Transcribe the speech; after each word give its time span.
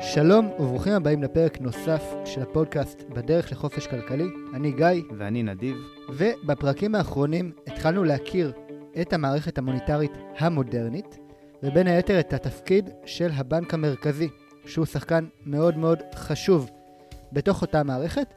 שלום 0.00 0.46
וברוכים 0.58 0.92
הבאים 0.92 1.22
לפרק 1.22 1.60
נוסף 1.60 2.02
של 2.24 2.42
הפודקאסט 2.42 3.02
בדרך 3.08 3.52
לחופש 3.52 3.86
כלכלי. 3.86 4.28
אני 4.54 4.72
גיא, 4.72 5.02
ואני 5.18 5.42
נדיב. 5.42 5.76
ובפרקים 6.08 6.94
האחרונים 6.94 7.52
התחלנו 7.66 8.04
להכיר 8.04 8.52
את 9.00 9.12
המערכת 9.12 9.58
המוניטרית 9.58 10.12
המודרנית, 10.38 11.18
ובין 11.62 11.86
היתר 11.86 12.20
את 12.20 12.32
התפקיד 12.32 12.90
של 13.06 13.30
הבנק 13.32 13.74
המרכזי, 13.74 14.28
שהוא 14.66 14.86
שחקן 14.86 15.24
מאוד 15.46 15.76
מאוד 15.76 15.98
חשוב 16.14 16.70
בתוך 17.32 17.62
אותה 17.62 17.82
מערכת. 17.82 18.34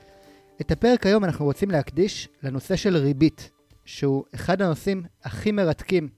את 0.62 0.72
הפרק 0.72 1.06
היום 1.06 1.24
אנחנו 1.24 1.46
רוצים 1.46 1.72
להקדיש 1.72 2.30
לנושא 2.44 2.76
של 2.76 2.98
ריבית, 2.98 3.52
שהוא 3.86 4.24
אחד 4.36 4.62
הנושאים 4.62 5.04
הכי 5.24 5.52
מרתקים 5.52 6.10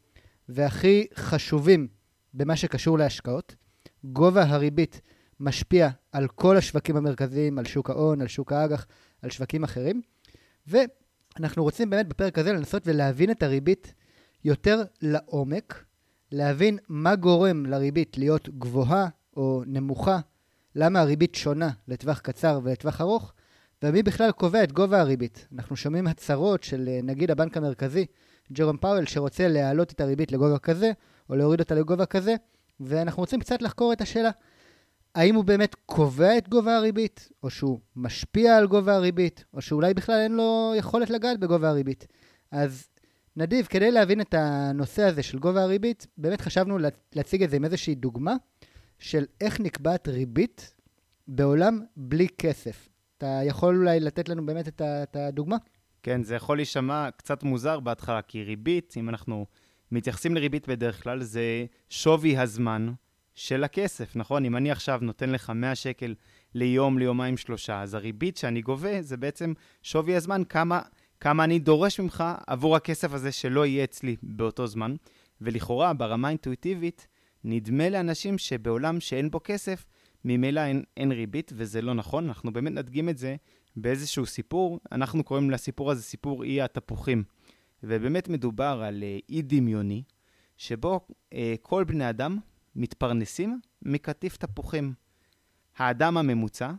והכי 0.49 1.07
חשובים 1.15 1.87
במה 2.33 2.55
שקשור 2.55 2.97
להשקעות. 2.97 3.55
גובה 4.03 4.43
הריבית 4.43 5.01
משפיע 5.39 5.89
על 6.11 6.27
כל 6.27 6.57
השווקים 6.57 6.95
המרכזיים, 6.95 7.59
על 7.59 7.65
שוק 7.65 7.89
ההון, 7.89 8.21
על 8.21 8.27
שוק 8.27 8.51
האג"ח, 8.51 8.85
על 9.21 9.29
שווקים 9.29 9.63
אחרים. 9.63 10.01
ואנחנו 10.67 11.63
רוצים 11.63 11.89
באמת 11.89 12.07
בפרק 12.07 12.39
הזה 12.39 12.53
לנסות 12.53 12.83
ולהבין 12.85 13.31
את 13.31 13.43
הריבית 13.43 13.93
יותר 14.45 14.83
לעומק, 15.01 15.83
להבין 16.31 16.77
מה 16.89 17.15
גורם 17.15 17.65
לריבית 17.65 18.17
להיות 18.17 18.49
גבוהה 18.49 19.07
או 19.37 19.63
נמוכה, 19.65 20.19
למה 20.75 20.99
הריבית 20.99 21.35
שונה 21.35 21.69
לטווח 21.87 22.19
קצר 22.19 22.59
ולטווח 22.63 23.01
ארוך, 23.01 23.33
ומי 23.83 24.03
בכלל 24.03 24.31
קובע 24.31 24.63
את 24.63 24.71
גובה 24.71 24.99
הריבית. 25.01 25.47
אנחנו 25.55 25.75
שומעים 25.75 26.07
הצהרות 26.07 26.63
של 26.63 26.89
אה, 26.89 26.99
נגיד 27.03 27.31
הבנק 27.31 27.57
המרכזי, 27.57 28.05
ג'רום 28.51 28.77
פאוול, 28.77 29.05
שרוצה 29.05 29.47
להעלות 29.47 29.91
את 29.91 30.01
הריבית 30.01 30.31
לגובה 30.31 30.59
כזה, 30.59 30.91
או 31.29 31.35
להוריד 31.35 31.59
אותה 31.59 31.75
לגובה 31.75 32.05
כזה, 32.05 32.35
ואנחנו 32.79 33.23
רוצים 33.23 33.39
קצת 33.39 33.61
לחקור 33.61 33.93
את 33.93 34.01
השאלה, 34.01 34.29
האם 35.15 35.35
הוא 35.35 35.43
באמת 35.43 35.75
קובע 35.85 36.37
את 36.37 36.49
גובה 36.49 36.77
הריבית, 36.77 37.29
או 37.43 37.49
שהוא 37.49 37.79
משפיע 37.95 38.57
על 38.57 38.67
גובה 38.67 38.95
הריבית, 38.95 39.45
או 39.53 39.61
שאולי 39.61 39.93
בכלל 39.93 40.15
אין 40.15 40.31
לו 40.31 40.73
יכולת 40.77 41.09
לגעת 41.09 41.39
בגובה 41.39 41.69
הריבית. 41.69 42.07
אז 42.51 42.87
נדיב, 43.35 43.65
כדי 43.65 43.91
להבין 43.91 44.21
את 44.21 44.33
הנושא 44.37 45.03
הזה 45.03 45.23
של 45.23 45.39
גובה 45.39 45.63
הריבית, 45.63 46.07
באמת 46.17 46.41
חשבנו 46.41 46.77
להציג 47.15 47.43
את 47.43 47.49
זה 47.49 47.55
עם 47.55 47.65
איזושהי 47.65 47.95
דוגמה 47.95 48.35
של 48.99 49.25
איך 49.41 49.59
נקבעת 49.59 50.07
ריבית 50.07 50.73
בעולם 51.27 51.81
בלי 51.97 52.27
כסף. 52.37 52.89
אתה 53.17 53.39
יכול 53.45 53.77
אולי 53.77 53.99
לתת 53.99 54.29
לנו 54.29 54.45
באמת 54.45 54.81
את 54.81 55.15
הדוגמה? 55.15 55.57
כן, 56.03 56.23
זה 56.23 56.35
יכול 56.35 56.57
להישמע 56.57 57.09
קצת 57.17 57.43
מוזר 57.43 57.79
בהתחלה, 57.79 58.21
כי 58.21 58.43
ריבית, 58.43 58.93
אם 58.97 59.09
אנחנו 59.09 59.45
מתייחסים 59.91 60.35
לריבית 60.35 60.67
בדרך 60.67 61.03
כלל, 61.03 61.23
זה 61.23 61.65
שווי 61.89 62.37
הזמן 62.37 62.93
של 63.35 63.63
הכסף, 63.63 64.15
נכון? 64.15 64.45
אם 64.45 64.55
אני 64.55 64.71
עכשיו 64.71 64.99
נותן 65.01 65.29
לך 65.29 65.49
100 65.49 65.75
שקל 65.75 66.15
ליום, 66.55 66.97
ליומיים, 66.97 67.37
שלושה, 67.37 67.81
אז 67.81 67.93
הריבית 67.93 68.37
שאני 68.37 68.61
גובה 68.61 69.01
זה 69.01 69.17
בעצם 69.17 69.53
שווי 69.83 70.15
הזמן, 70.15 70.41
כמה, 70.49 70.81
כמה 71.19 71.43
אני 71.43 71.59
דורש 71.59 71.99
ממך 71.99 72.23
עבור 72.47 72.75
הכסף 72.75 73.13
הזה 73.13 73.31
שלא 73.31 73.65
יהיה 73.65 73.83
אצלי 73.83 74.15
באותו 74.23 74.67
זמן. 74.67 74.95
ולכאורה, 75.41 75.93
ברמה 75.93 76.27
האינטואיטיבית, 76.27 77.07
נדמה 77.43 77.89
לאנשים 77.89 78.37
שבעולם 78.37 78.99
שאין 78.99 79.31
בו 79.31 79.39
כסף, 79.43 79.85
ממילא 80.25 80.59
אין, 80.59 80.83
אין 80.97 81.11
ריבית, 81.11 81.51
וזה 81.55 81.81
לא 81.81 81.93
נכון. 81.93 82.27
אנחנו 82.27 82.53
באמת 82.53 82.71
נדגים 82.71 83.09
את 83.09 83.17
זה 83.17 83.35
באיזשהו 83.75 84.25
סיפור. 84.25 84.79
אנחנו 84.91 85.23
קוראים 85.23 85.51
לסיפור 85.51 85.91
הזה 85.91 86.01
סיפור 86.03 86.43
אי 86.43 86.61
התפוחים. 86.61 87.23
ובאמת 87.83 88.29
מדובר 88.29 88.81
על 88.85 89.03
אה, 89.03 89.17
אי 89.29 89.41
דמיוני, 89.41 90.03
שבו 90.57 91.07
אה, 91.33 91.55
כל 91.61 91.83
בני 91.83 92.09
אדם 92.09 92.37
מתפרנסים 92.75 93.59
מקטיף 93.81 94.37
תפוחים. 94.37 94.93
האדם 95.77 96.17
הממוצע 96.17 96.71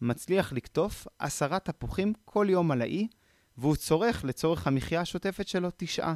מצליח 0.00 0.52
לקטוף 0.52 1.06
עשרה 1.18 1.58
תפוחים 1.58 2.12
כל 2.24 2.46
יום 2.50 2.70
על 2.70 2.82
האי, 2.82 3.08
והוא 3.58 3.76
צורך 3.76 4.24
לצורך 4.24 4.66
המחיה 4.66 5.00
השוטפת 5.00 5.48
שלו 5.48 5.68
תשעה. 5.76 6.14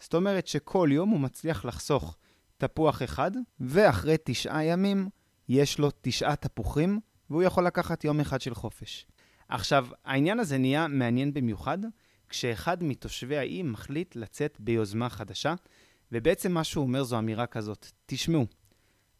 זאת 0.00 0.14
אומרת 0.14 0.46
שכל 0.46 0.88
יום 0.92 1.08
הוא 1.08 1.20
מצליח 1.20 1.64
לחסוך 1.64 2.16
תפוח 2.58 3.02
אחד, 3.02 3.30
ואחרי 3.60 4.16
תשעה 4.24 4.64
ימים 4.64 5.08
יש 5.48 5.78
לו 5.78 5.88
תשעה 6.00 6.36
תפוחים, 6.36 7.00
והוא 7.30 7.42
יכול 7.42 7.66
לקחת 7.66 8.04
יום 8.04 8.20
אחד 8.20 8.40
של 8.40 8.54
חופש. 8.54 9.06
עכשיו, 9.48 9.86
העניין 10.04 10.38
הזה 10.40 10.58
נהיה 10.58 10.88
מעניין 10.88 11.34
במיוחד, 11.34 11.78
כשאחד 12.28 12.84
מתושבי 12.84 13.36
האי 13.36 13.62
מחליט 13.62 14.16
לצאת 14.16 14.56
ביוזמה 14.60 15.08
חדשה, 15.08 15.54
ובעצם 16.12 16.52
מה 16.52 16.64
שהוא 16.64 16.84
אומר 16.84 17.04
זו 17.04 17.18
אמירה 17.18 17.46
כזאת, 17.46 17.86
תשמעו, 18.06 18.46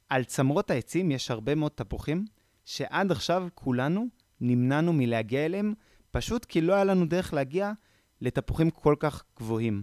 על 0.09 0.25
צמרות 0.25 0.71
העצים 0.71 1.11
יש 1.11 1.31
הרבה 1.31 1.55
מאוד 1.55 1.73
תפוחים, 1.75 2.25
שעד 2.65 3.13
עכשיו 3.13 3.49
כולנו 3.55 4.07
נמנענו 4.41 4.93
מלהגיע 4.93 5.45
אליהם, 5.45 5.75
פשוט 6.11 6.45
כי 6.45 6.61
לא 6.61 6.75
היה 6.75 6.85
לנו 6.85 7.07
דרך 7.07 7.35
להגיע 7.35 7.73
לתפוחים 8.21 8.71
כל 8.71 8.95
כך 8.99 9.25
גבוהים. 9.37 9.83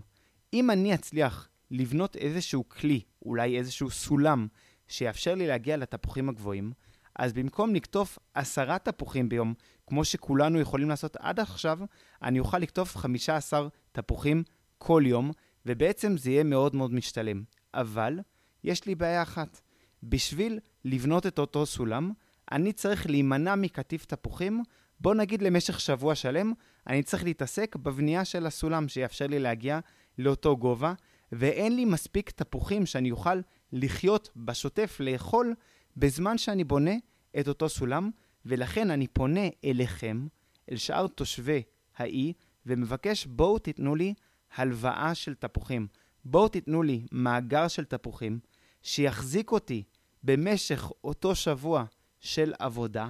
אם 0.54 0.72
אני 0.72 0.94
אצליח 0.94 1.50
לבנות 1.72 2.16
איזשהו 2.16 2.70
כלי, 2.70 3.02
אולי 3.26 3.58
איזשהו 3.58 3.90
סולם, 3.90 4.48
שיאפשר 4.88 5.36
לי 5.36 5.48
להגיע 5.48 5.78
לתפוחים 5.78 6.30
הגבוהים, 6.30 6.72
אז 7.16 7.34
במקום 7.34 7.76
לקטוף 7.76 8.20
עשרה 8.34 8.80
תפוחים 8.80 9.30
ביום, 9.30 9.54
כמו 9.88 10.06
שכולנו 10.06 10.60
יכולים 10.60 10.90
לעשות 10.90 11.16
עד 11.20 11.40
עכשיו, 11.40 11.80
אני 12.22 12.40
אוכל 12.40 12.58
לקטוף 12.58 12.98
15 12.98 13.68
תפוחים 13.92 14.44
כל 14.78 15.04
יום, 15.06 15.32
ובעצם 15.66 16.18
זה 16.18 16.32
יהיה 16.32 16.44
מאוד 16.44 16.76
מאוד 16.76 16.94
משתלם. 16.94 17.44
אבל 17.74 18.20
יש 18.64 18.86
לי 18.86 18.96
בעיה 18.96 19.22
אחת. 19.22 19.62
בשביל 20.04 20.60
לבנות 20.86 21.28
את 21.28 21.40
אותו 21.40 21.66
סולם, 21.66 22.12
אני 22.52 22.74
צריך 22.74 23.10
להימנע 23.10 23.56
מקטיף 23.56 24.06
תפוחים, 24.06 24.64
בוא 25.00 25.14
נגיד 25.16 25.42
למשך 25.42 25.80
שבוע 25.80 26.16
שלם, 26.16 26.54
אני 26.88 27.04
צריך 27.04 27.24
להתעסק 27.24 27.76
בבנייה 27.76 28.26
של 28.26 28.46
הסולם 28.46 28.88
שיאפשר 28.88 29.28
לי 29.28 29.40
להגיע 29.40 29.80
לאותו 30.18 30.58
גובה, 30.58 30.94
ואין 31.32 31.76
לי 31.76 31.86
מספיק 31.86 32.30
תפוחים 32.30 32.86
שאני 32.86 33.12
אוכל 33.12 33.42
לחיות 33.72 34.30
בשוטף, 34.36 34.98
לאכול, 35.00 35.56
בזמן 35.98 36.38
שאני 36.38 36.64
בונה 36.64 36.92
את 37.40 37.48
אותו 37.48 37.70
סולם, 37.70 38.10
ולכן 38.46 38.92
אני 38.92 39.08
פונה 39.08 39.48
אליכם, 39.66 40.28
אל 40.72 40.78
שאר 40.78 41.08
תושבי 41.08 41.64
האי, 41.98 42.34
ומבקש 42.66 43.26
בואו 43.26 43.60
תיתנו 43.60 43.96
לי 43.96 44.14
הלוואה 44.56 45.16
של 45.16 45.34
תפוחים. 45.34 45.88
בואו 46.26 46.48
תיתנו 46.48 46.84
לי 46.84 47.06
מאגר 47.12 47.68
של 47.68 47.86
תפוחים, 47.86 48.40
שיחזיק 48.82 49.52
אותי 49.52 49.84
במשך 50.24 50.92
אותו 51.04 51.36
שבוע 51.36 51.84
של 52.20 52.54
עבודה, 52.60 53.10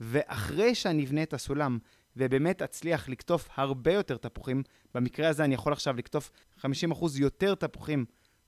ואחרי 0.00 0.74
שאני 0.74 1.04
אבנה 1.04 1.22
את 1.22 1.34
הסולם, 1.34 1.78
ובאמת 2.16 2.62
אצליח 2.62 3.08
לקטוף 3.08 3.48
הרבה 3.54 3.92
יותר 3.92 4.16
תפוחים, 4.16 4.62
במקרה 4.94 5.28
הזה 5.28 5.44
אני 5.44 5.54
יכול 5.54 5.72
עכשיו 5.72 5.96
לקטוף 5.96 6.30
50% 6.60 6.64
יותר 7.18 7.54
תפוחים 7.54 8.04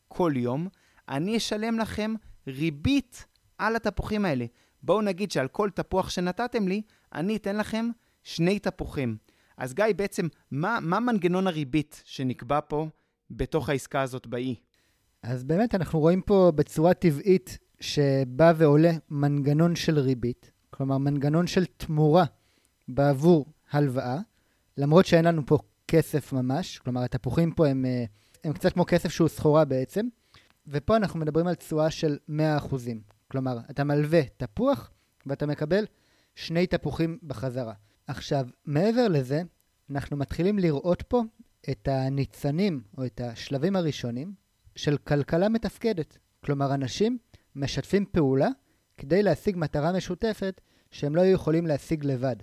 כל 0.08 0.32
יום, 0.36 0.68
אני 1.08 1.36
אשלם 1.36 1.78
לכם 1.78 2.14
ריבית 2.46 3.24
על 3.58 3.76
התפוחים 3.76 4.24
האלה. 4.24 4.44
בואו 4.82 5.02
נגיד 5.02 5.30
שעל 5.30 5.48
כל 5.48 5.70
תפוח 5.70 6.10
שנתתם 6.10 6.68
לי, 6.68 6.82
אני 7.14 7.36
אתן 7.36 7.56
לכם 7.56 7.88
שני 8.22 8.58
תפוחים. 8.58 9.16
אז 9.56 9.74
גיא, 9.74 9.84
בעצם, 9.96 10.26
מה, 10.50 10.78
מה 10.82 11.00
מנגנון 11.00 11.46
הריבית 11.46 12.02
שנקבע 12.04 12.60
פה 12.68 12.88
בתוך 13.30 13.68
העסקה 13.68 14.02
הזאת 14.02 14.26
באי? 14.26 14.54
אז 15.22 15.44
באמת, 15.44 15.74
אנחנו 15.74 16.00
רואים 16.00 16.22
פה 16.22 16.52
בצורה 16.54 16.94
טבעית 16.94 17.58
שבא 17.84 18.52
ועולה 18.56 18.92
מנגנון 19.10 19.76
של 19.76 19.98
ריבית, 19.98 20.50
כלומר 20.70 20.98
מנגנון 20.98 21.46
של 21.46 21.64
תמורה 21.64 22.24
בעבור 22.88 23.46
הלוואה, 23.70 24.18
למרות 24.76 25.06
שאין 25.06 25.24
לנו 25.24 25.46
פה 25.46 25.58
כסף 25.88 26.32
ממש, 26.32 26.78
כלומר 26.78 27.02
התפוחים 27.02 27.52
פה 27.52 27.68
הם, 27.68 27.84
אה, 27.84 28.04
הם 28.44 28.52
קצת 28.52 28.72
כמו 28.72 28.84
כסף 28.86 29.08
שהוא 29.08 29.28
סחורה 29.28 29.64
בעצם, 29.64 30.08
ופה 30.68 30.96
אנחנו 30.96 31.20
מדברים 31.20 31.46
על 31.46 31.54
תשואה 31.54 31.90
של 31.90 32.18
100%. 32.28 32.32
כלומר, 33.28 33.58
אתה 33.70 33.84
מלווה 33.84 34.20
תפוח 34.36 34.90
ואתה 35.26 35.46
מקבל 35.46 35.84
שני 36.34 36.66
תפוחים 36.66 37.18
בחזרה. 37.22 37.74
עכשיו, 38.06 38.46
מעבר 38.64 39.08
לזה, 39.08 39.42
אנחנו 39.90 40.16
מתחילים 40.16 40.58
לראות 40.58 41.02
פה 41.02 41.22
את 41.70 41.88
הניצנים 41.88 42.82
או 42.98 43.06
את 43.06 43.20
השלבים 43.20 43.76
הראשונים 43.76 44.32
של 44.76 44.96
כלכלה 44.96 45.48
מתפקדת. 45.48 46.18
כלומר, 46.44 46.74
אנשים 46.74 47.18
משתפים 47.56 48.04
פעולה 48.04 48.48
כדי 48.96 49.22
להשיג 49.22 49.56
מטרה 49.56 49.92
משותפת 49.92 50.60
שהם 50.90 51.16
לא 51.16 51.20
היו 51.20 51.34
יכולים 51.34 51.66
להשיג 51.66 52.04
לבד. 52.04 52.36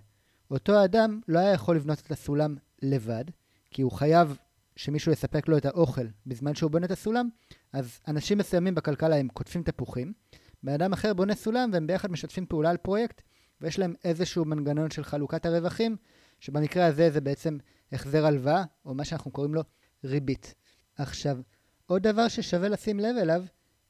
אותו 0.52 0.84
אדם 0.86 1.19
לא 1.28 1.40
היה 1.40 1.52
יכול 1.52 1.75
לבנות 1.75 2.00
את 2.00 2.12
הסולם 2.12 2.56
לבד, 2.81 3.25
כי 3.72 3.81
הוא 3.81 3.92
חייב 3.92 4.38
שמישהו 4.75 5.12
יספק 5.12 5.48
לו 5.48 5.58
את 5.58 5.66
האוכל 5.66 6.08
בזמן 6.25 6.56
שהוא 6.56 6.72
בונה 6.72 6.86
את 6.86 6.92
הסולם, 6.92 7.30
אז 7.74 8.00
אנשים 8.08 8.38
מסוימים 8.38 8.75
בכלכלה 8.75 9.16
הם 9.16 9.28
קוטפים 9.28 9.63
תפוחים, 9.63 10.13
בן 10.63 10.74
אדם 10.74 10.94
אחר 10.94 11.13
בונה 11.13 11.36
סולם 11.36 11.69
והם 11.74 11.88
ביחד 11.88 12.12
משתפים 12.12 12.46
פעולה 12.46 12.69
על 12.69 12.78
פרויקט, 12.78 13.22
ויש 13.62 13.80
להם 13.80 13.94
איזשהו 14.04 14.46
מנגנון 14.46 14.92
של 14.92 15.04
חלוקת 15.04 15.46
הרווחים, 15.46 15.96
שבמקרה 16.40 16.86
הזה 16.86 17.10
זה 17.10 17.22
בעצם 17.22 17.58
החזר 17.92 18.25
הלוואה, 18.25 18.63
או 18.86 18.94
מה 18.94 19.06
שאנחנו 19.06 19.31
קוראים 19.31 19.54
לו 19.54 19.62
ריבית. 20.04 20.54
עכשיו, 20.98 21.38
עוד 21.86 22.04
דבר 22.04 22.28
ששווה 22.28 22.69
לשים 22.69 23.00
לב 23.00 23.16
אליו, 23.18 23.44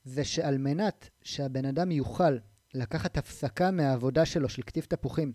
זה 0.03 0.23
שעל 0.23 0.57
מנת 0.57 1.09
שהבן 1.21 1.65
אדם 1.65 1.91
יוכל 1.91 2.37
לקחת 2.73 3.17
הפסקה 3.17 3.71
מהעבודה 3.71 4.25
שלו 4.25 4.49
של 4.49 4.61
כתיב 4.61 4.83
תפוחים 4.83 5.33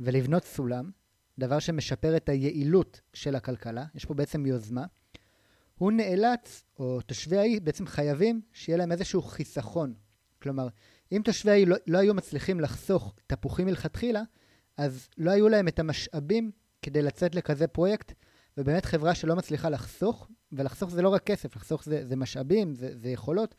ולבנות 0.00 0.44
סולם, 0.44 0.90
דבר 1.38 1.58
שמשפר 1.58 2.16
את 2.16 2.28
היעילות 2.28 3.00
של 3.12 3.34
הכלכלה, 3.34 3.84
יש 3.94 4.04
פה 4.04 4.14
בעצם 4.14 4.46
יוזמה, 4.46 4.84
הוא 5.78 5.92
נאלץ, 5.92 6.64
או 6.78 7.00
תושבי 7.00 7.38
האי 7.38 7.60
בעצם 7.60 7.86
חייבים 7.86 8.40
שיהיה 8.52 8.78
להם 8.78 8.92
איזשהו 8.92 9.22
חיסכון. 9.22 9.94
כלומר, 10.42 10.68
אם 11.12 11.22
תושבי 11.24 11.50
האי 11.50 11.66
לא, 11.66 11.76
לא 11.86 11.98
היו 11.98 12.14
מצליחים 12.14 12.60
לחסוך 12.60 13.14
תפוחים 13.26 13.66
מלכתחילה, 13.66 14.22
אז 14.76 15.08
לא 15.18 15.30
היו 15.30 15.48
להם 15.48 15.68
את 15.68 15.78
המשאבים 15.78 16.50
כדי 16.82 17.02
לצאת 17.02 17.34
לכזה 17.34 17.66
פרויקט, 17.66 18.12
ובאמת 18.58 18.84
חברה 18.84 19.14
שלא 19.14 19.36
מצליחה 19.36 19.68
לחסוך, 19.68 20.28
ולחסוך 20.52 20.90
זה 20.90 21.02
לא 21.02 21.08
רק 21.08 21.22
כסף, 21.22 21.56
לחסוך 21.56 21.84
זה, 21.84 22.06
זה 22.06 22.16
משאבים, 22.16 22.74
זה, 22.74 22.90
זה 22.94 23.08
יכולות, 23.08 23.54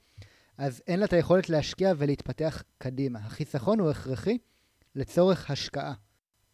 אז 0.57 0.81
אין 0.87 0.99
לה 0.99 1.05
את 1.05 1.13
היכולת 1.13 1.49
להשקיע 1.49 1.93
ולהתפתח 1.97 2.63
קדימה. 2.77 3.19
החיסכון 3.19 3.79
הוא 3.79 3.89
הכרחי 3.89 4.37
לצורך 4.95 5.51
השקעה. 5.51 5.93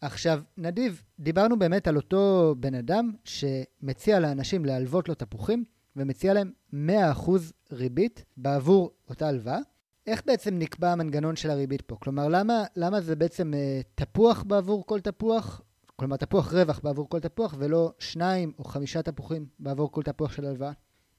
עכשיו, 0.00 0.42
נדיב, 0.56 1.02
דיברנו 1.20 1.58
באמת 1.58 1.88
על 1.88 1.96
אותו 1.96 2.54
בן 2.58 2.74
אדם 2.74 3.12
שמציע 3.24 4.20
לאנשים 4.20 4.64
להלוות 4.64 5.08
לו 5.08 5.14
תפוחים, 5.14 5.64
ומציע 5.96 6.34
להם 6.34 6.52
100% 6.72 7.30
ריבית 7.72 8.24
בעבור 8.36 8.90
אותה 9.08 9.28
הלוואה. 9.28 9.58
איך 10.06 10.22
בעצם 10.26 10.58
נקבע 10.58 10.92
המנגנון 10.92 11.36
של 11.36 11.50
הריבית 11.50 11.82
פה? 11.82 11.96
כלומר, 11.96 12.28
למה, 12.28 12.64
למה 12.76 13.00
זה 13.00 13.16
בעצם 13.16 13.54
אה, 13.54 13.80
תפוח 13.94 14.42
בעבור 14.42 14.86
כל 14.86 15.00
תפוח, 15.00 15.60
כלומר 15.96 16.16
תפוח 16.16 16.52
רווח 16.52 16.80
בעבור 16.82 17.08
כל 17.08 17.20
תפוח, 17.20 17.54
ולא 17.58 17.92
שניים 17.98 18.52
או 18.58 18.64
חמישה 18.64 19.02
תפוחים 19.02 19.46
בעבור 19.58 19.92
כל 19.92 20.02
תפוח 20.02 20.32
של 20.32 20.46
הלוואה? 20.46 20.72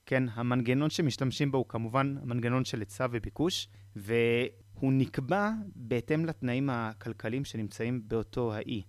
כן, 0.06 0.24
המנגנון 0.34 0.90
שמשתמשים 0.90 1.52
בו 1.52 1.58
הוא 1.58 1.66
כמובן 1.70 2.16
המנגנון 2.22 2.66
של 2.66 2.80
היצע 2.80 3.08
וביקוש, 3.12 3.68
והוא 3.96 4.94
נקבע 4.94 5.52
בהתאם 5.76 6.26
לתנאים 6.26 6.70
הכלכליים 6.70 7.46
שנמצאים 7.46 8.02
באותו 8.08 8.54
האי. 8.54 8.82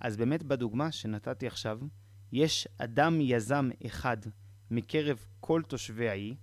אז 0.00 0.16
באמת 0.16 0.42
בדוגמה 0.42 0.92
שנתתי 0.92 1.46
עכשיו, 1.46 1.78
יש 2.32 2.68
אדם 2.78 3.20
יזם 3.20 3.70
אחד 3.86 4.16
מקרב 4.70 5.24
כל 5.40 5.62
תושבי 5.68 6.08
האי, 6.08 6.34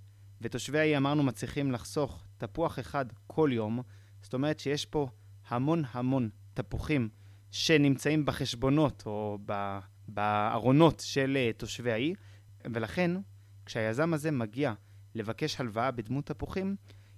ותושבי 0.41 0.79
האי 0.79 0.97
אמרנו 0.97 1.23
מצליחים 1.23 1.71
לחסוך 1.71 2.25
תפוח 2.37 2.79
אחד 2.79 3.05
כל 3.27 3.49
יום, 3.53 3.81
זאת 4.21 4.33
אומרת 4.33 4.59
שיש 4.59 4.85
פה 4.85 5.07
המון 5.47 5.83
המון 5.91 6.29
תפוחים 6.53 7.09
שנמצאים 7.51 8.25
בחשבונות 8.25 9.03
או 9.05 9.37
בארונות 10.07 10.99
של 11.05 11.37
אה, 11.37 11.51
תושבי 11.57 11.91
האי, 11.91 12.13
ולכן 12.65 13.11
כשהיזם 13.67 14.13
הזה 14.13 14.31
מגיע 14.31 14.73
לבקש 15.15 15.59
הלוואה 15.59 15.91
בדמות 15.91 16.25
תפוחים, 16.25 16.75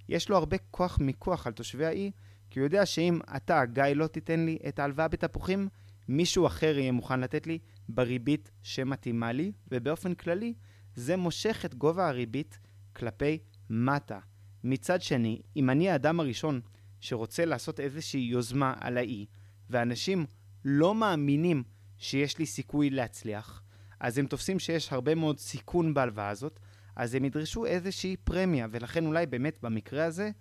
יש 0.09 0.29
לו 0.29 0.37
הרבה 0.37 0.57
כוח 0.71 0.99
מיקוח 0.99 1.47
על 1.47 1.53
תושבי 1.53 1.85
האי, 1.85 2.11
כי 2.49 2.59
הוא 2.59 2.65
יודע 2.65 2.85
שאם 2.85 3.19
אתה, 3.35 3.65
גיא, 3.65 3.83
לא 3.83 4.07
תיתן 4.07 4.45
לי 4.45 4.57
את 4.67 4.79
ההלוואה 4.79 5.07
בתפוחים, 5.07 5.67
מישהו 6.07 6.47
אחר 6.47 6.77
יהיה 6.77 6.91
מוכן 6.91 7.19
לתת 7.19 7.47
לי 7.47 7.59
בריבית 7.89 8.51
שמתאימה 8.63 9.31
לי, 9.31 9.51
ובאופן 9.71 10.13
כללי, 10.13 10.53
זה 10.95 11.17
מושך 11.17 11.65
את 11.65 11.75
גובה 11.75 12.07
הריבית 12.07 12.59
כלפי 12.95 13.37
מטה. 13.69 14.19
מצד 14.63 15.01
שני, 15.01 15.41
אם 15.55 15.69
אני 15.69 15.89
האדם 15.89 16.19
הראשון 16.19 16.61
שרוצה 16.99 17.45
לעשות 17.45 17.79
איזושהי 17.79 18.21
יוזמה 18.21 18.73
על 18.79 18.97
האי, 18.97 19.25
ואנשים 19.69 20.25
לא 20.65 20.95
מאמינים 20.95 21.63
שיש 21.97 22.37
לי 22.37 22.45
סיכוי 22.45 22.89
להצליח, 22.89 23.63
אז 23.99 24.17
הם 24.17 24.27
תופסים 24.27 24.59
שיש 24.59 24.93
הרבה 24.93 25.15
מאוד 25.15 25.39
סיכון 25.39 25.93
בהלוואה 25.93 26.29
הזאת, 26.29 26.59
אז 26.95 27.15
הם 27.15 27.25
ידרשו 27.25 27.65
איזושהי 27.65 28.15
פרמיה, 28.23 28.67
ולכן 28.71 29.05
אולי 29.05 29.25
באמת 29.25 29.57
במקרה 29.61 30.05
הזה, 30.05 30.31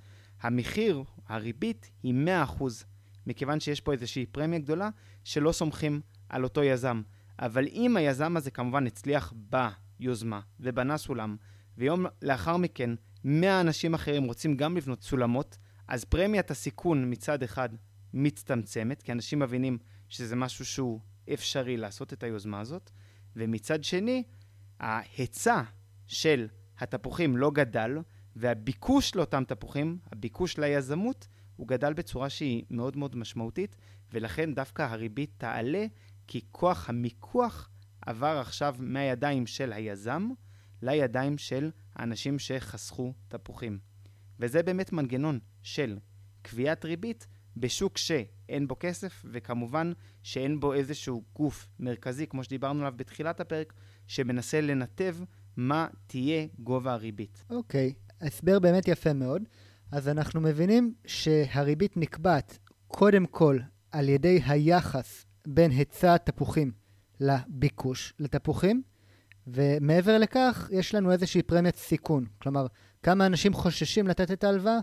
המחיר, 0.40 1.04
הריבית, 1.28 1.90
היא 2.02 2.14
100%, 2.58 2.62
מכיוון 3.26 3.60
שיש 3.60 3.80
פה 3.80 3.92
איזושהי 3.92 4.26
פרמיה 4.26 4.58
גדולה 4.58 4.88
שלא 5.24 5.52
סומכים 5.52 6.00
על 6.28 6.44
אותו 6.44 6.62
יזם. 6.62 7.02
אבל 7.38 7.66
אם 7.66 7.96
היזם 7.96 8.36
הזה 8.36 8.50
כמובן 8.50 8.86
הצליח 8.86 9.32
ביוזמה 9.36 10.40
ובנה 10.60 10.96
סולם, 10.96 11.36
ויום 11.78 12.06
לאחר 12.22 12.56
מכן 12.56 12.90
100 13.24 13.60
אנשים 13.60 13.94
אחרים 13.94 14.24
רוצים 14.24 14.56
גם 14.56 14.76
לבנות 14.76 15.02
סולמות, 15.02 15.58
אז 15.88 16.04
פרמיית 16.04 16.50
הסיכון 16.50 17.10
מצד 17.10 17.42
אחד 17.42 17.68
מצטמצמת, 18.14 19.02
כי 19.02 19.12
אנשים 19.12 19.38
מבינים 19.38 19.78
שזה 20.08 20.36
משהו 20.36 20.64
שהוא 20.64 21.00
אפשרי 21.32 21.76
לעשות 21.76 22.12
את 22.12 22.22
היוזמה 22.22 22.60
הזאת, 22.60 22.90
ומצד 23.38 23.84
שני, 23.84 24.22
ההיצע 24.80 25.62
של 26.06 26.48
התפוחים 26.78 27.36
לא 27.36 27.50
גדל, 27.50 27.98
והביקוש 28.36 29.14
לאותם 29.14 29.44
תפוחים, 29.44 29.98
הביקוש 30.12 30.58
ליזמות, 30.58 31.28
הוא 31.56 31.68
גדל 31.68 31.92
בצורה 31.92 32.30
שהיא 32.30 32.64
מאוד 32.70 32.96
מאוד 32.96 33.16
משמעותית, 33.16 33.76
ולכן 34.12 34.54
דווקא 34.54 34.82
הריבית 34.82 35.30
תעלה, 35.38 35.86
כי 36.26 36.40
כוח 36.50 36.88
המיקוח 36.88 37.70
עבר 38.06 38.38
עכשיו 38.38 38.76
מהידיים 38.78 39.46
של 39.46 39.72
היזם 39.72 40.28
לידיים 40.82 41.38
של 41.38 41.70
האנשים 41.94 42.38
שחסכו 42.38 43.12
תפוחים. 43.28 43.78
וזה 44.40 44.62
באמת 44.62 44.92
מנגנון 44.92 45.38
של 45.62 45.98
קביעת 46.42 46.84
ריבית 46.84 47.26
בשוק 47.60 47.98
שאין 47.98 48.68
בו 48.68 48.76
כסף, 48.80 49.24
וכמובן 49.32 49.92
שאין 50.22 50.60
בו 50.60 50.74
איזשהו 50.74 51.24
גוף 51.34 51.68
מרכזי, 51.80 52.26
כמו 52.26 52.44
שדיברנו 52.44 52.80
עליו 52.80 52.92
בתחילת 52.96 53.40
הפרק, 53.40 53.72
שמנסה 54.06 54.60
לנתב 54.60 55.16
מה 55.56 55.86
תהיה 56.06 56.46
גובה 56.58 56.92
הריבית. 56.92 57.44
אוקיי, 57.50 57.94
okay. 57.96 58.26
הסבר 58.26 58.58
באמת 58.58 58.88
יפה 58.88 59.12
מאוד. 59.12 59.42
אז 59.92 60.08
אנחנו 60.08 60.40
מבינים 60.40 60.94
שהריבית 61.06 61.96
נקבעת 61.96 62.58
קודם 62.88 63.26
כל 63.26 63.58
על 63.92 64.08
ידי 64.08 64.40
היחס 64.46 65.26
בין 65.46 65.70
היצע 65.70 66.14
התפוחים 66.14 66.72
לביקוש 67.20 68.14
לתפוחים, 68.18 68.82
ומעבר 69.46 70.18
לכך, 70.18 70.68
יש 70.72 70.94
לנו 70.94 71.12
איזושהי 71.12 71.42
פרמיית 71.42 71.76
סיכון. 71.76 72.26
כלומר, 72.42 72.66
כמה 73.02 73.26
אנשים 73.26 73.54
חוששים 73.54 74.08
לתת 74.08 74.30
את 74.30 74.44
ההלוואה 74.44 74.78